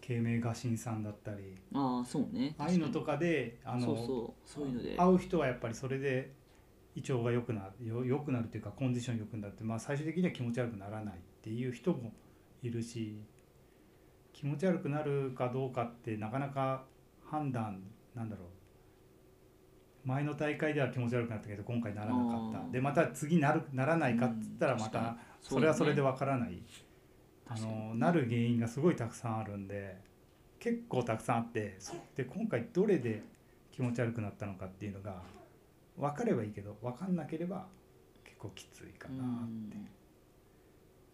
[0.08, 1.56] 慶明画心さんだったり。
[1.74, 2.56] ああそうね。
[2.58, 4.50] ああいうのとかであのそうそう。
[4.50, 4.96] そういうので。
[4.96, 6.34] 会う人はやっぱりそれで
[6.96, 12.12] 胃腸が良くなるよ良くなるというかコンディション良くなって、まあ、最終的には気持ち悪くならないっていう人も
[12.63, 13.22] いるし
[14.34, 16.86] 気持ち悪くなるかどうかってなかなか
[17.24, 17.84] 判断
[18.15, 18.48] なんだろう。
[20.08, 22.72] 前の大会では気持ち悪くなったけど今回ならなかった。
[22.72, 26.63] でまた次なるならないかっつったらまたそれはそれではわからない、
[27.49, 29.97] あのなる原因がすごいたくさんあるんで
[30.60, 33.23] 結構たくさんあってそで今回どれで
[33.71, 35.21] 気持ち悪くなったのかっていうのが
[35.97, 37.67] 分かればいいけど分かんなければ
[38.23, 39.27] 結構きついかなっ
[39.69, 39.77] て。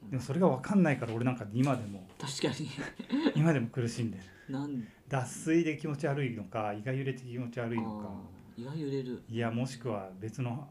[0.09, 2.69] でもそれが分かんないから俺なんか今でも確かに。
[3.35, 4.85] 今でも苦しんでるなん？
[5.07, 8.09] 脱水で気持ち悪いのか胃が揺れて気持ち悪いのか。
[8.57, 9.23] 胃が揺れる。
[9.29, 10.67] いやもしくは別の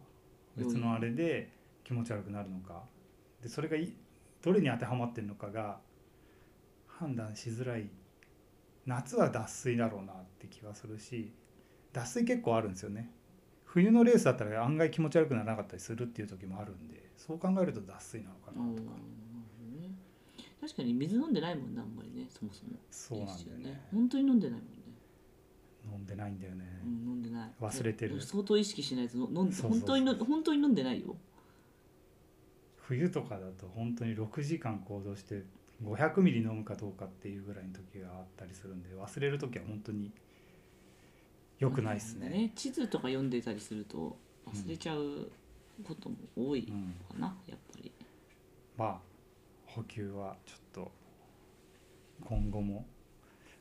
[0.57, 1.51] 別のあれで
[1.83, 2.85] 気持ち悪くなるのか。
[3.43, 3.93] でそれがい
[4.43, 5.79] どれに当てはまってるのかが
[6.87, 7.89] 判断しづらい。
[8.85, 11.33] 夏は脱水だろうなって気はするし
[11.93, 13.11] 脱水結構あるんですよね。
[13.65, 18.91] 冬のレースだったら案外気持ち悪くならなかったりするっていう時もあるんでそう考えると脱水なのかなとか。
[18.91, 19.95] ね。
[20.61, 22.73] 確かに水飲んでないもんねあんまりねそもそも。
[22.91, 23.81] そうなんだよね。
[23.93, 24.77] 本当に飲んでないもんね、
[25.91, 27.51] 飲んでないんだよね、うん、飲んでない。
[27.61, 28.17] 忘れてる。
[28.17, 31.17] え相当意識しないと飲んで本当にの本当に飲んでないよ
[32.89, 35.43] 冬とかだと本当に6時間行動して
[35.85, 40.11] 500ミリ飲むかどうかっていうぐらいの時があったりするんで忘れる時は本当に
[41.59, 42.51] 良くないですね。
[42.57, 44.17] 地図とか読んでたりすると
[44.47, 45.31] 忘れちゃう
[45.85, 47.93] ことも多いうん、かな、やっぱり。
[48.77, 48.99] まあ
[49.67, 50.91] 補給はちょっと
[52.25, 52.85] 今後も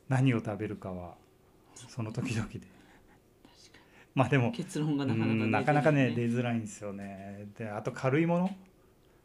[0.09, 1.15] 何を食べるかは
[1.87, 2.61] その時々で。
[4.13, 7.47] まあでも結論がうなかなかんなかなかね出出づらいんですよね。
[7.57, 8.49] であと軽いもの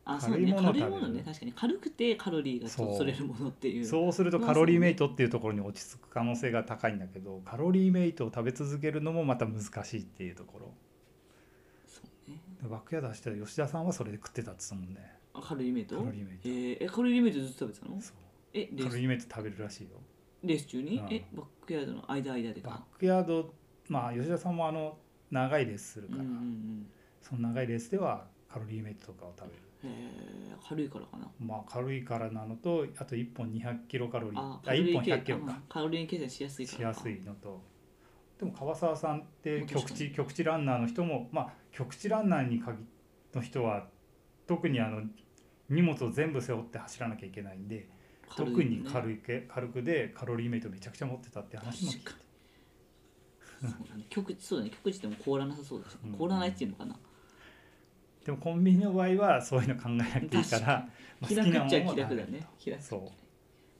[0.08, 0.38] あそうね。
[0.38, 1.22] 軽いものを軽いものね。
[1.26, 1.52] 確かに。
[1.52, 3.84] 軽くてカロリーがちょっとそれるものっていう。
[3.84, 10.74] そうするとカロリーメイトっていうところに落ち着く可能性が高いんだけどカロリーメイトを食べ続けるのもまた難しいっていうところ。
[11.86, 12.40] そうね。
[12.62, 15.12] でバックヤード走ってた吉田さんはそれで食ってたって言ってたもんね。
[15.34, 15.96] あカロリーメイト？
[15.96, 16.40] カロリーメイト。
[16.44, 16.76] えー。
[16.84, 18.00] えカロリーメイトずっと食べてたの？
[18.00, 18.16] そう。
[18.54, 18.84] えレース？
[18.84, 19.90] カロリーメイト食べるらしいよ。
[20.44, 20.98] レース中に？
[20.98, 21.12] うん。
[21.12, 23.52] えバックヤードの間間でバッかクヤード
[23.88, 24.96] まあ吉田さんもあの
[25.32, 26.86] 長いレースするから、うんうんうん。
[27.20, 29.90] その長いレースではカロリーメイトとかを食べるへ
[30.52, 31.28] え軽いからかな。
[31.38, 34.40] まあ軽いからなのとあと1本200キロカロリー。
[34.40, 35.52] ああ1本計100キロか。
[35.52, 36.94] あカロリー計算しやすいからか。
[36.94, 37.62] しやすいのと。
[38.38, 42.86] でも川沢さんって局地局地ランナーの人もまあ局地ランナーに限
[43.34, 43.88] の人は
[44.46, 45.02] 特にあの
[45.68, 47.88] 荷物を全部背負って走らなきゃいけないんで
[48.36, 52.10] 特に軽い軽くでカロリーメイトめちゃくちゃ持ってたって話も聞いて
[53.62, 54.04] そうだね。
[54.10, 54.70] 極地そうだね。
[54.70, 56.12] 極地でも凍らなさそうです、うん。
[56.12, 56.98] 凍らないっていうのかな
[58.26, 60.88] でもコンビニの場合はそういうの考えなくていいか確ら
[61.20, 62.44] まあ気楽っちゃを気楽だね。
[62.58, 63.00] 気楽そう。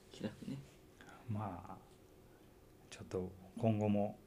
[0.09, 0.57] 気楽ね。
[1.29, 1.75] まあ
[2.89, 3.29] ちょっと
[3.59, 4.17] 今後も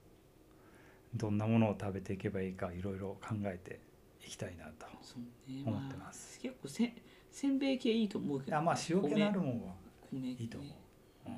[1.14, 3.80] どんなものを食べていけばいいかいろいろ考えて
[4.22, 4.86] いきたいなと
[5.64, 6.36] 思ってます。
[6.38, 6.92] あ、結構せ
[7.30, 9.74] せんべい系いいと思うけどあまあ塩気のあるもんは
[10.10, 10.70] 米いいと思う。
[10.70, 10.76] ね、
[11.28, 11.34] うん。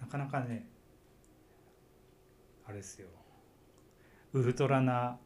[0.00, 0.66] なかなかね
[2.66, 3.08] あれですよ。
[4.32, 5.18] ウルトラな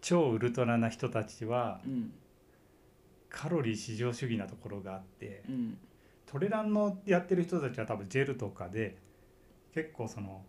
[0.00, 2.12] 超ウルトラな人たちはうん
[3.30, 5.78] カロリー至上主義なところがあってうん
[6.26, 8.98] トレランのやってる人たちは多分ジェルとかで
[9.72, 10.44] 結構その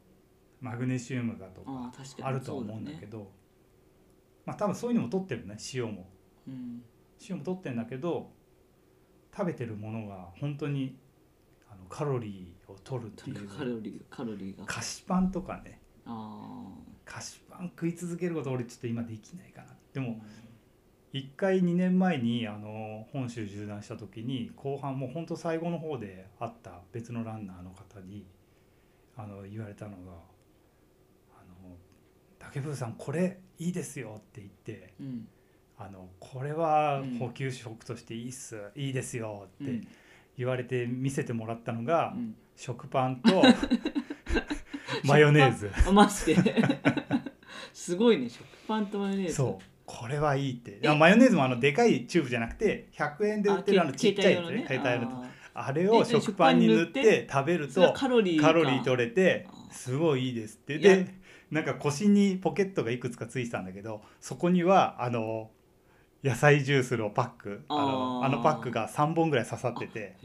[0.59, 3.31] マグネシウムがとかあるとは思うんだけどど
[4.45, 6.09] まあ多分そういうのも取ってるね塩も。
[6.47, 6.81] うん。
[7.29, 8.31] 塩も取ってるんだけど
[9.35, 10.97] 食べてるものが本当に
[11.69, 14.65] あのカロリーを取るっていうロリーカロリーが。
[14.65, 15.81] 菓子パンとかね。
[16.05, 16.67] あ
[17.09, 19.67] 菓子パン食い続けること俺ちょっと今できないかな。
[19.93, 20.21] であも
[21.11, 28.27] 1回2年前にあの本州縦断した時に後半もうほんと最後の方で会った別のランナーの方に
[29.17, 30.11] あの言われたのが
[31.35, 31.75] 「あの
[32.37, 35.27] 竹風さんこれいいですよ」って言ってうん
[35.79, 39.87] 「あのこれはうん補給食としていいっすいいですよ」ってうん。
[40.37, 42.35] 言われて見せてもらったのがうん。
[42.55, 43.41] 食パンと
[45.03, 45.71] マヨネーズ。
[45.87, 46.55] あマジで。
[47.73, 48.29] すごいね。
[48.29, 49.35] 食パンとマヨネーズ。
[49.35, 49.63] そう。
[49.85, 50.87] これはいいって。
[50.87, 54.65] あマヨネーズもあのでかいチューブじゃなくて100円で売ってるあのけちっちゃいやつね。
[54.67, 55.25] 携帯用の。
[55.53, 60.77] あれを食パンに塗って食べるとカロリー取れてすごいいいですって。
[60.77, 61.07] で
[61.51, 65.49] なんか腰にポケットがいくつかついてたんだけどそこにはあの
[66.23, 67.61] 野菜ジュースのパック。
[67.69, 70.15] あのあのパックが3本ぐらい刺さってて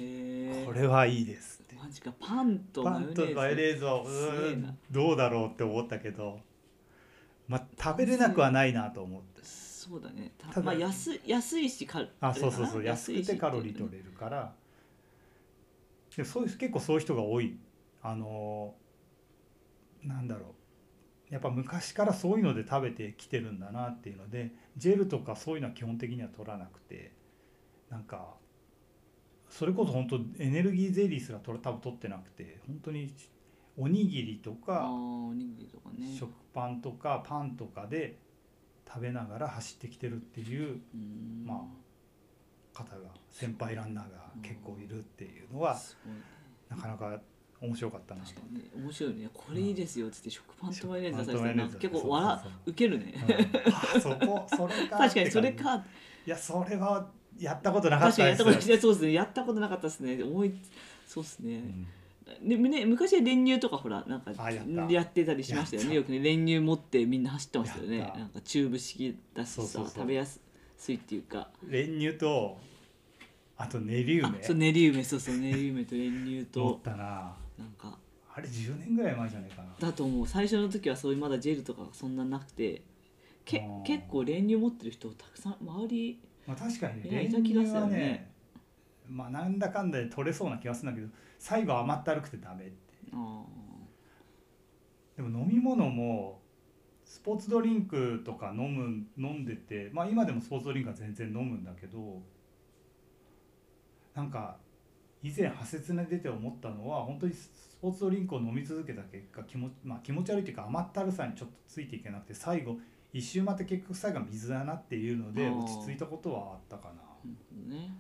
[0.67, 2.13] これはいいですマジか。
[2.19, 3.27] パンとマパンヨネーズ。
[3.27, 4.69] とマヨネーズはうすげえな。
[4.69, 6.41] ーんどうだろうって思ったけど
[7.47, 9.43] まあ食べれなくはないなと思って。
[9.45, 10.33] そうだね。
[10.39, 14.55] たただまあ安い安いしカあそうそうそう安くてカロリー取れるから。
[16.17, 17.59] でもそういう結構そういう人が多い。
[18.03, 18.75] あの
[20.03, 20.55] なんだろ
[21.31, 21.33] う。
[21.33, 27.13] やっぱ昔からそういうので食べてきてるんだなっていうのでジェルとかそういうのは基本的には取らなくて
[27.91, 28.35] なんか
[29.57, 33.15] それこそ本当エネルギーゼリーすら取ら多分取ってなくて本当に
[33.77, 36.13] おにぎりとあかーおにぎりとかね。
[36.19, 38.19] 食パンとかパンとかで
[38.87, 41.45] 食べながら走ってきてるっていううん。
[41.47, 41.65] ま
[42.73, 45.79] 方が先輩ランナーが結構いるっていうのは
[46.69, 47.21] なかなか
[47.61, 48.23] 面白かったな。
[48.25, 48.33] と
[48.77, 49.29] 面白いね。
[49.33, 51.79] これいいですよっつって食パンとマヨネーズ出され食パンとマヨネーズ。
[51.79, 53.15] たらなんか結構笑そうそうウケるね
[53.67, 57.07] うんあそこそれか確かにそれかじいやそれは
[57.39, 58.75] やったことなかっ確かにたですやったことい。
[58.75, 59.13] やそうですね。
[59.13, 60.23] やったことなかったですね。
[60.23, 60.55] 思い
[61.07, 61.63] そうですね、
[62.43, 62.49] うん。
[62.49, 65.95] でね昔は練乳とかほらなんかあやってたりしましたよね。
[65.95, 67.99] よくね練乳持ってみんな走ってましたよね。
[67.99, 69.95] なんかチューブ式だしさそうそうそう。
[69.95, 70.41] 食べやす
[70.93, 71.49] いっていうか。
[71.67, 72.59] 練乳と
[73.57, 74.29] あと練り梅。
[74.29, 75.05] あそう練り梅。
[75.05, 75.37] そうそう。
[75.37, 77.37] 練り梅と練乳持っとたな。
[77.59, 77.99] なんか。
[78.37, 79.69] あれ10年ぐらい前じゃないかな。
[79.79, 80.27] だと思う。
[80.27, 82.83] 最初の時はそういうまだジェルとかそんななくて
[83.45, 88.33] け結構練乳持ってる人たくさん周りまあ確かにね練乳はね
[89.09, 92.75] まあなんだかんだで取れそうな気がするんだけど最後甘ったるくてダメって
[93.13, 93.45] あ
[95.17, 96.41] でも飲み物も
[97.05, 102.23] スポーツドリンクとか飲む飲んでてまあ今でもスポーツドリンクは全然飲むんだけど
[104.15, 104.57] なんか
[105.23, 112.79] 以前派切で出て思ったのは本当にスポーツドリンクを飲み続けた結果気持,、まあ、気持ち悪いというか甘ったるさにちょっとついていけなくて最後
[113.15, 117.03] 一周回って結局最後は水だなっていうので落ち着いたことはあったかな。
[117.25, 117.95] ーね。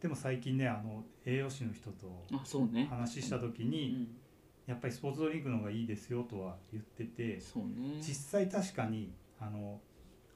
[0.00, 2.24] でも最近ねあの栄養士の人と
[2.90, 4.08] 話した時うに、ん。
[4.66, 7.40] やっぱりスポーツドリンクの方がいいですよとは言っててね。
[8.00, 9.80] 実際確かにあの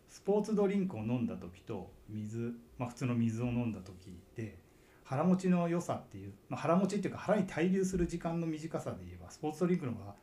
[0.09, 4.59] スポーツドリンクを飲んだ時と水、まあ、普通の水を飲んだ時で
[5.05, 10.15] 腹持ちの良さっていう、まあ、腹持ちっていうか腹に滞留する時間の短さで言えばスポーツドリンクの方が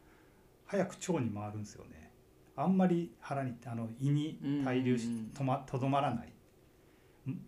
[0.65, 1.98] 早く腸に回るんですよね
[2.61, 6.33] あんまり腹にあの胃に滞留しうんうんうんとまとどまらない。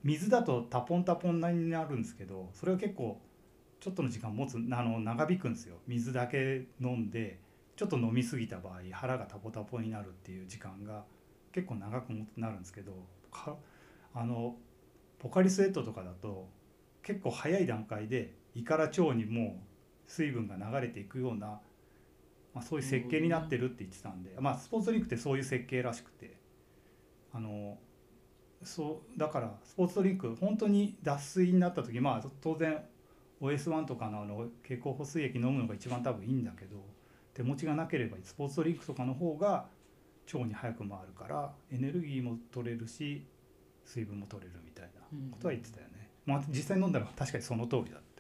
[0.03, 3.20] 水だとタポンタポンになるんですけどそれは結構
[3.80, 5.78] ちょっとの時間持つあの長引くんですよ。
[5.88, 7.39] 水だけ飲んで
[7.76, 11.03] ちょっと飲み過ぎた場合腹がタポタポになるっていう時間が
[11.51, 12.93] 結構長くなるんですけど
[14.14, 14.55] あの
[15.20, 16.47] ポカリスエットとかだと
[17.03, 19.62] 結構早い段階で胃から腸にも
[20.07, 21.59] う水分が流れていくような
[22.54, 26.36] まあ、そういう設計になってるって言ってたんで、まあ、スポーツドリンクってそういう設計らしくて
[27.34, 27.78] あの
[28.64, 32.80] そうだからスポーツドリンク本当に脱水になった時まあ当然
[33.41, 36.78] OS1 とかのあの経口補水液飲むのが一番多分いいんだけど
[37.34, 39.68] 手持ちがなければスポーツドリンクとかの方が
[40.32, 43.26] 腸に早く回るからエネルギーも取れるし
[43.86, 48.12] 水分も取れるみたいなことは言ってたよね、まあ、実際飲んだら確かにその通りだって。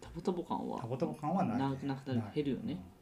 [0.00, 2.72] タボタボ感はタボタボ感はない、なくなくなるない減るよね。
[2.72, 2.97] うん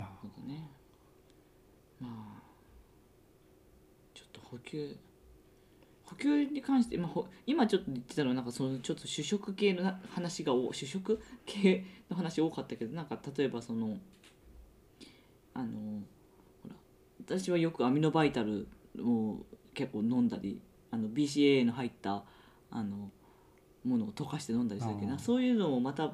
[0.00, 0.48] まあ。
[0.48, 0.70] ね。
[2.00, 2.42] まあ
[4.14, 4.96] ちょっと補給
[6.04, 13.96] 補給に関して、まあ、ほ今ちょっと言ってたのはなんかそのちょっと主食系のな話がお主食系の話多かったけどなんか例えばその
[15.54, 16.00] あの
[16.62, 16.74] ほら
[17.24, 18.66] 私はよくアミノバイタル
[18.98, 19.36] を
[19.72, 22.24] 結構飲んだりあの BCAA の入った
[22.72, 23.10] あの
[23.84, 26.12] ものを溶かして飲んだりするけどそういうのもまた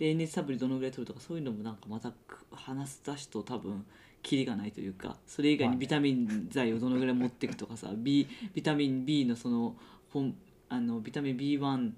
[0.00, 3.84] で熱サプリどのぐらい取るとかそういうのもなんかまたく話す出しと多分
[4.22, 9.76] キリがないというかそれ以外にビタミン剤をどのぐらい持っていくとかさ、 B、ビタミン B のその
[10.10, 10.34] 本
[10.70, 11.90] あのビタミン B1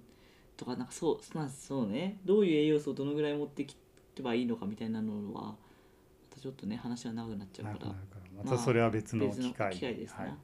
[0.56, 2.18] とかなんかそうまあそうね。
[2.24, 3.76] どういう栄養素をどのぐらい持ってき
[4.16, 5.56] ればいいのかみたいなのはま
[6.34, 7.94] たちょっとね話は長くなっちゃうから。
[8.44, 10.34] またそれは別の別の機会ですな、はい。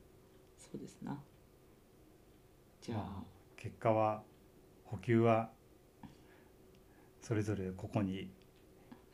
[0.57, 1.19] そうですな。
[2.81, 3.23] じゃあ
[3.57, 4.23] 結果は
[4.85, 5.51] 補給は
[7.29, 8.31] それぞれここに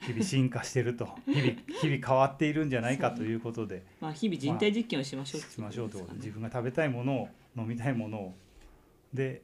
[0.00, 1.42] 日々進化してると 日々
[1.80, 8.34] 日々変わっているんじゃないかということでまあ、日々人体実験をしましょうしましょうと自分分が食べたいものを飲みたいものを。
[9.12, 9.42] で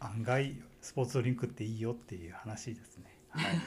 [0.00, 3.04] 案外スポーツドリンクっていいよっていう話ですね。
[3.30, 3.56] はい、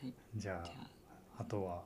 [0.00, 1.84] はい、 じゃああとは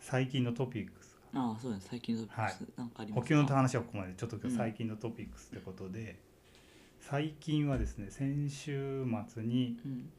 [0.00, 1.01] 最近のトピック。
[1.01, 1.01] ス
[1.34, 3.20] あそうです最近のトピックス、なんかありますか？
[3.22, 4.50] 補給の話はここまでちょっと今うん。
[4.50, 6.18] 日最近のトピックスってことで、
[7.00, 10.10] 最近はですね先週末にうん。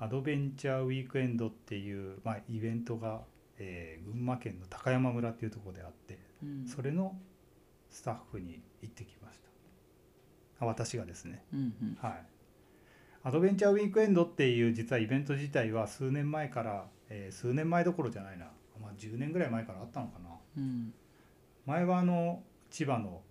[0.00, 3.22] アドベンチャーウィークエンドっていう、まあ、イベントが、
[3.58, 6.66] えー群馬県の高山村っていうところであってうん。
[6.66, 7.18] それの
[7.90, 10.64] スタッフに行ってきました。
[10.64, 11.44] あ私がですね。
[11.52, 11.98] うんうん。
[12.00, 12.26] はい。
[13.24, 18.46] アドベンチャーウィークエンドっていう実はイベント自体は数年前から、えー数年前どころじゃないな、
[18.80, 20.94] まあ、10年ぐらい前からあったのかなうん。
[21.66, 23.22] 前はあの千葉の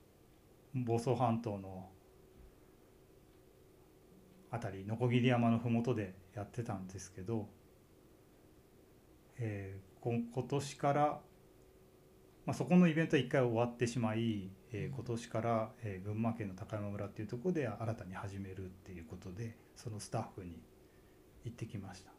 [0.74, 1.90] 房総半島の
[4.52, 7.48] あたり鋸山の麓でやってたんですけど、
[9.38, 11.02] えーこ今年から、
[12.46, 20.62] まあ、そこのイベントは一回終わってしまい、えー今年から、えー群馬県の高山村っていうところで新たに始めるっていうことでそのスタッフに
[21.44, 22.12] 行ってきました。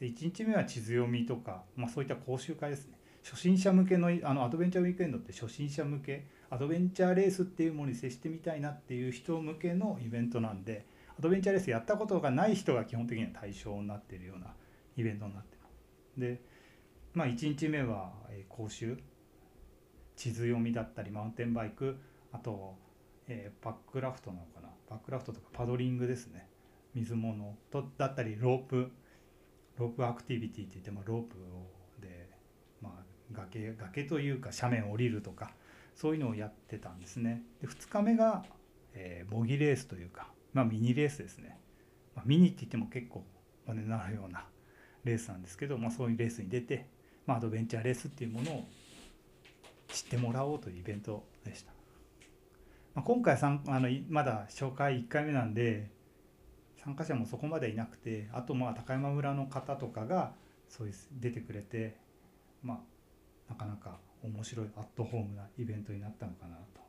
[0.00, 10.86] で1日目は地図読みとか、まあ、そういった講習会ですね初心者向けのあのアドベンチャーウィークエンドって初心者向けアドベンチャーレースっていうものに接してみたいなっていう人向けのイベントなんで
[11.18, 14.54] アドベンチャーレースやったことがない人が基本的には対象になっているような
[14.96, 16.20] イベントになってます。
[16.20, 16.40] で
[17.12, 18.12] まあ1日目は、
[18.48, 18.96] 講習。
[20.16, 21.96] 地図読みだったりマウンテンバイク。
[22.32, 22.76] あと、
[23.26, 24.68] えーパックラフトなのかな。
[24.88, 26.48] パックラフトとかパドリングですね。
[26.94, 28.90] 水物とだったりロープ。
[29.78, 31.79] ロープアクティビティって言ってもロープを、
[33.32, 35.52] 崖崖というか斜面を降りるとか
[35.94, 37.42] そういうのをやってたんですね。
[37.60, 38.44] で2日目が、
[38.94, 41.58] えー模擬レースというか、まあ、ミニレースですね、
[42.14, 43.24] まあ、ミニって言っても結構
[43.66, 44.44] お金になるような
[45.04, 46.86] レースなんですけど、まあ、そういうレースに出て、
[47.26, 48.64] まあ、アドベンチャーレースっていうものを
[49.88, 51.72] 知ってもらおうというイベントでした、
[52.94, 55.90] まあ、今回さんあのまだ紹介1回目なんで
[56.82, 60.32] 参加者もそこまでいなくてあとまあ高山村の方とかが
[60.68, 61.96] そういう出てくれて
[62.62, 62.78] まあ
[63.60, 66.80] かなか面白いアットホームなイベントになったのかなと。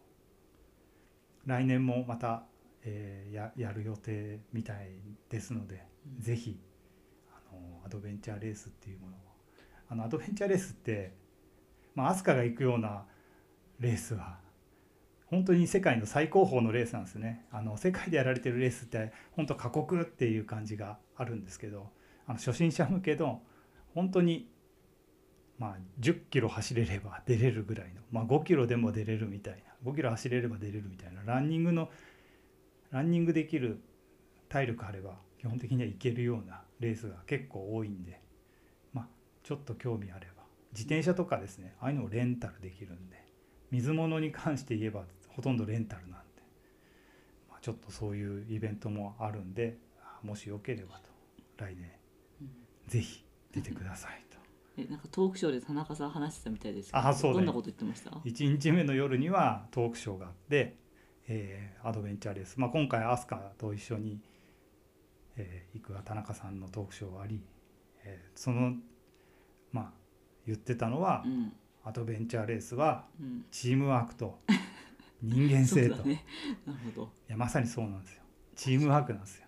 [1.46, 2.44] 来年もまた、
[2.84, 4.92] えーややる予定みたい
[5.30, 5.86] ですので、
[6.18, 6.22] うん。
[6.22, 6.60] ぜひ
[7.30, 9.20] あのアドベンチャーレースっていうものを。
[9.90, 11.14] あのアドベンチャーレースって
[11.94, 13.06] まあ飛鳥が行くような
[13.80, 14.40] レースは
[15.26, 17.46] 本当に世界の最高峰のレースなんですね。
[17.52, 21.92] あの世界でやられてるレースって本当過酷っていう感じがあるんですけど
[22.28, 23.42] あの初心者向けの
[23.94, 24.51] 本当に
[25.62, 31.90] まあ10キロ走れれば出れるぐらいの、まあ、5キロでも出れるみたいな5キロ走れれば出れるみたいなランニングの
[32.90, 33.80] ランニングできる
[34.50, 38.20] 体力あれば基本的にはいけるようなレースが結構多いんで
[38.92, 39.08] まあ
[39.44, 40.42] ちょっと興味あれば
[40.72, 43.24] 自転車とかですねああいうのをレンタルできるんで
[43.70, 46.18] 水物に関して言えばほとんどレンタルなんで、
[47.52, 51.12] まあ、ちょっとそういうイベントもあるんであもしよければと
[51.64, 51.92] 来年
[52.42, 52.50] うん
[52.88, 54.31] ぜひ出てくださいと。
[54.82, 60.78] えなんかトークショーで田中さん話してたみたいですけどあそうだよどんなこと言ってました？1日目の夜にはトークショーがあって、
[61.28, 64.20] えーアドベンチャーレース、まあ、今回アスカと一緒に
[65.38, 67.42] えー、行く田中さんのトークショーあり、
[68.04, 68.74] えー、その
[69.72, 69.92] まあ
[70.46, 71.54] 言ってたのは、うん。
[71.84, 73.46] アドベンチャーレースはうん。
[73.52, 74.40] チームワークと
[75.22, 76.26] 人間性と、そうだね。
[76.66, 77.12] なるほど。
[77.28, 78.24] いやまさにそうなんですよ。
[78.56, 79.48] チームワークなんですよ。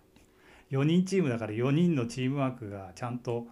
[0.70, 3.46] 4人チームだから4人のチームワークがちゃんと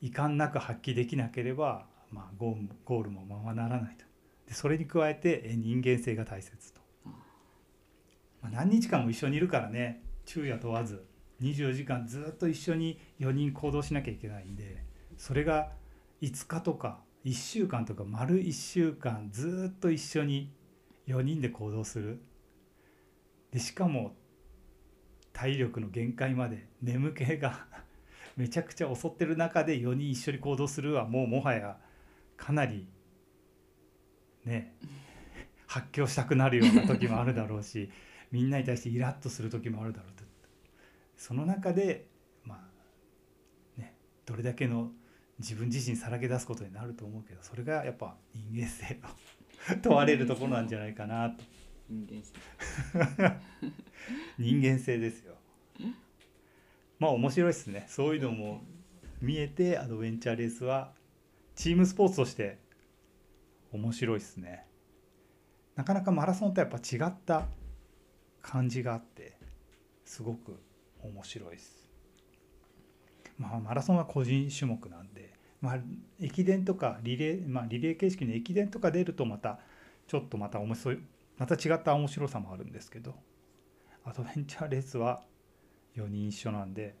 [0.00, 4.04] 遺憾なく発揮できなければ、まあ、ゴーゴールもままならないと。
[4.46, 7.12] でそれに加えて人間性が大切と、ま
[8.44, 11.04] あ、何日間も一緒にいるからね昼夜問わず
[11.42, 14.84] 24時間ずっと一緒に4人行動しなきゃいけないんで
[15.18, 15.72] それが
[16.22, 20.52] 5日とか1週間とか丸1週間ずっと一緒に
[21.06, 22.20] 4人で行動する。
[23.50, 24.14] でしかも
[25.32, 27.66] 体力の限界まで眠気が
[28.38, 31.76] めちゃくちゃ襲ってる中で4人一緒に行動するはもうもはや
[32.36, 32.86] かなり
[34.44, 34.76] ね
[35.66, 37.90] 発狂したくなるような時もあるだろうし
[38.30, 40.22] みんなに対してイラッとする時もあるだろうと
[41.16, 42.06] その中で
[42.44, 42.70] ま
[43.76, 44.92] あねどれだけの
[45.40, 51.42] 自分自身さらけ出すことになると思うけどそれがやっぱ人間性の問われるところなんじゃないかなと。
[51.88, 53.40] 人間性。
[54.38, 55.34] 人間性ですよ
[56.98, 57.84] まあ面白いですね。
[57.88, 58.62] そういうのも
[59.20, 60.92] 見えてアドベンチャーレースは
[61.54, 62.58] チームスポーツとして
[63.72, 64.66] 面白いですね。
[65.76, 67.46] なかなかマラソンとやっぱ違った
[68.42, 69.36] 感じがあって
[70.04, 70.60] すごく
[71.02, 71.88] 面白いです。
[73.38, 75.78] まあマラソンは個人種目なんでまあ
[76.20, 79.60] 駅伝とかリレーまあリレー形式の駅伝とか出るとまた
[80.06, 80.98] ちょっとまた面白い
[81.36, 83.14] また違った面白さもあるんですけど
[84.04, 85.22] アドベンチャーレースは
[85.98, 86.94] 4人一緒なんで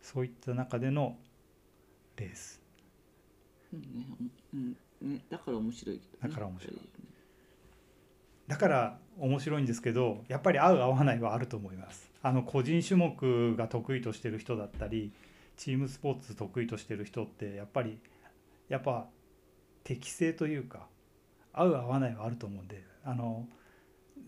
[0.00, 1.16] そういった中での
[2.16, 2.60] レース。
[3.72, 4.06] うんね
[4.54, 4.76] うん
[5.12, 6.02] ねだから面白いね。
[6.22, 6.78] だから面白い。
[8.46, 12.10] だから面白いんですけどやっぱり合う合わないはあると思います。
[12.22, 15.12] あの個人種目が得意としてる人だったり
[15.56, 17.98] チームスポーツ得意としてる人ってやっぱり
[18.68, 19.06] やっぱ
[19.84, 20.86] 適性というか
[21.52, 23.46] 合う合わないはあると思うんであの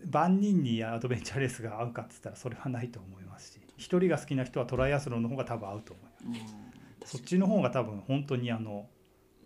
[0.09, 6.53] 万人にアドベンチャーレースが合うかっつったらそれはないと思いますし一人が好きな人はトライアスロンの方が多分合うと思います。
[6.53, 7.07] うん。
[7.07, 8.87] そっちの方が多分本当にあの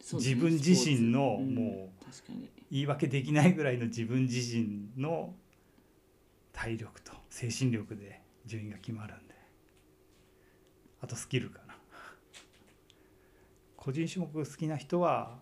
[0.02, 2.32] 自分自身のもう
[2.70, 5.34] 言い訳できないぐらいの自分自身の
[6.52, 9.36] 体力と精神力で順位が決まるんで。
[11.02, 11.76] あとスキルかな。
[13.78, 15.40] 個人種目好きな人は、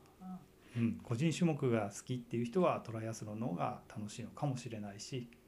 [0.77, 5.42] うん、個人種目が好きっていう人はトライアスロンの方が楽しいのかもしれないしまあ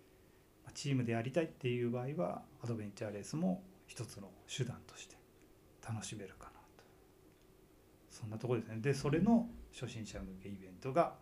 [0.74, 5.16] チームでやりたいっていう場合はアドベンチャーレースも一つの手段として
[5.88, 6.84] 楽しめるかなと。
[8.10, 8.78] そんなところですね。
[8.82, 11.16] でそれの初心者向けイベントが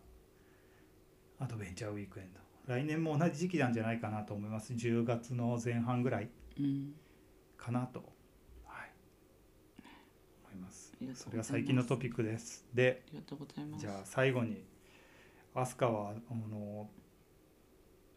[1.39, 2.39] アドベンチャーウィークエンド。
[2.65, 4.73] 来年も同じ時期なんじゃないかなと思います。
[4.73, 6.93] 10月の前半ぐらいうん
[7.57, 7.99] かなと、
[8.65, 8.91] はい、
[10.45, 10.93] 思います。
[11.13, 12.65] そうれが最近のトピックです。
[12.73, 13.81] でありがとうございます。
[13.81, 14.63] じゃあ最後に
[15.53, 16.89] 飛鳥はあの、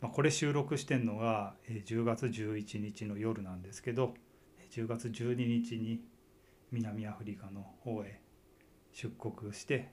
[0.01, 4.15] まあ、これ収録してんのがえー10月11日の夜なんですけど
[4.59, 6.03] えー10月12日に
[6.73, 8.21] 南アフリカの方へ
[8.93, 9.93] 出国して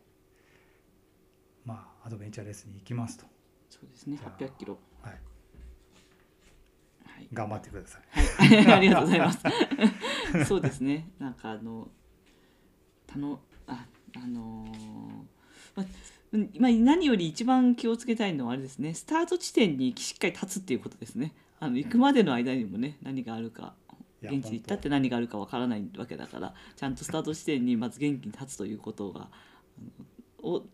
[1.66, 3.26] まあアドベンチャーレースに行きますと、
[3.70, 5.20] そうですねじゃあ800キロはい、は
[7.22, 8.56] い頑張ってください。
[8.56, 9.40] はい、 ありがとうございます。
[10.46, 11.12] そうですね。
[11.20, 11.90] なんかあの、
[13.08, 15.33] たの、あ、あのー
[15.76, 15.86] ま
[16.34, 18.96] うんまあ、何より一番気をつけたいのはあれですね。
[18.96, 21.34] スタート地点にしっかり立つっていうことですね。
[21.60, 23.76] あの行くまでの間にもね、何があるか。
[24.24, 29.28] 現地に行ったって何があるかわからないわけだからちゃんとスタート地点にまず元気に立つということが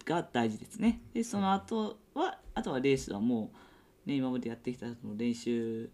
[0.06, 1.02] が大事ですね。
[1.14, 3.52] でその後はあとはレースはも
[4.06, 5.90] う、ね、今までやってきたその練習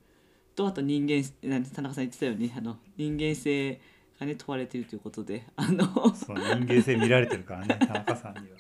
[0.55, 3.79] とあと人間なん田中さん言ってたようにあの人間性
[4.19, 5.85] がね問われているということであの
[6.15, 8.57] その人間性見られてるからね 田中さんには。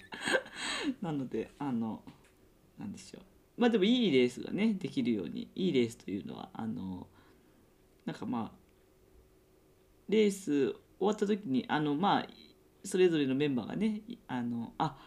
[1.01, 2.03] なのであの
[2.77, 3.21] なんでしょう
[3.57, 7.07] まあでもいいレースがねできるようにいいレースというのはあの
[8.05, 8.57] なんかまあ
[10.09, 12.27] レース終わった時にあのまあ
[12.83, 14.97] それぞれのメンバーがねいあのあ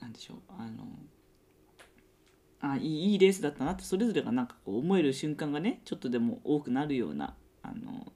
[0.00, 0.86] なんでしょうあの
[2.60, 8.12] あいいいいレースだったなってそれぞれがなんかこう思える瞬間がねちょっとでも多くなるようなあの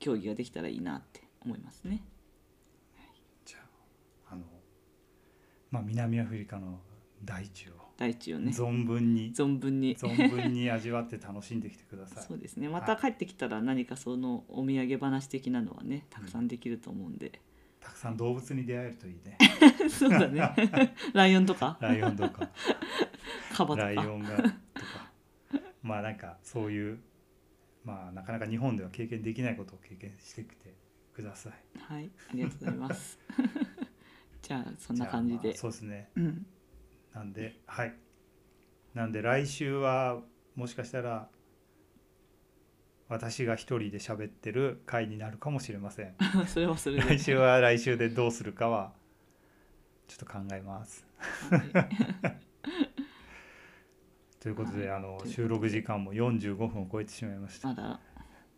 [0.00, 2.02] 競技ができたらいいなって思いますね。
[3.44, 3.58] じゃ
[4.28, 4.42] ああの、
[5.70, 6.80] まあ、南アフリカの
[7.22, 8.50] 大地を大地をね。
[8.50, 9.94] 存分に、存分に。
[9.94, 12.24] 存分に味わって楽しんできてください。
[12.24, 12.66] そうですね。
[12.70, 17.42] また帰ってきたら何かそのお土産話的なのはねたくさんできると思うんで、
[17.78, 19.36] たくさん動物に出会えるといいね。
[19.90, 20.40] そうだね。
[21.12, 21.76] ライオンとか？
[21.78, 22.48] ライオンとか。
[23.52, 23.88] カバとか。
[23.88, 24.52] ライオンがとか。
[25.82, 26.98] まあなんかそういう
[27.84, 30.74] まあなかなか日本では経験できないことを経験してきて
[31.14, 31.52] ください。
[31.78, 33.18] はいありがとうございます
[34.42, 36.10] じゃあそんな感じでまあそうですね。
[36.16, 36.46] うん
[37.12, 37.94] なんではい。
[38.94, 40.20] なんで来週は
[40.56, 41.28] もしかしたら
[43.08, 46.14] 私が一人で喋ってる回になるかもしれません。
[46.46, 48.94] それはそれで来週は来週でどうするかは
[50.06, 51.06] ちょっと考えます。
[51.50, 52.49] はい
[54.40, 54.96] ということで、はい。
[54.96, 58.00] あの収録時間も45分を超えてしまいました。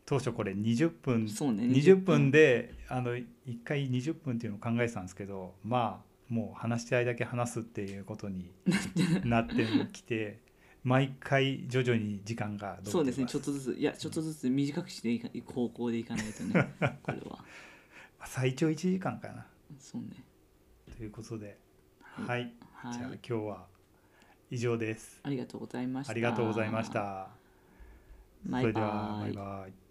[0.04, 3.24] 当初これ20分そうね20分であの1
[3.64, 8.50] 回20分っていうのを考えてたんですけどまあもう話したいだけ話すっていうことに
[9.24, 9.54] なって
[9.92, 10.40] きて
[10.82, 17.44] 毎回徐々に時間がそうですねちょっっとずついやちょっとずつ短くしていかいく方向でいかないとね これは。
[18.24, 19.46] 最長1時間かな。
[19.78, 20.24] そうね。
[20.96, 21.58] ということで。
[22.00, 22.54] はい。
[22.72, 22.92] はい、はい。
[22.92, 23.66] じゃあ今日は
[24.52, 25.18] 以上です。
[25.22, 26.10] ありがとうございました。
[26.10, 27.30] ありがとうございました。
[28.60, 29.81] それではバイイバイ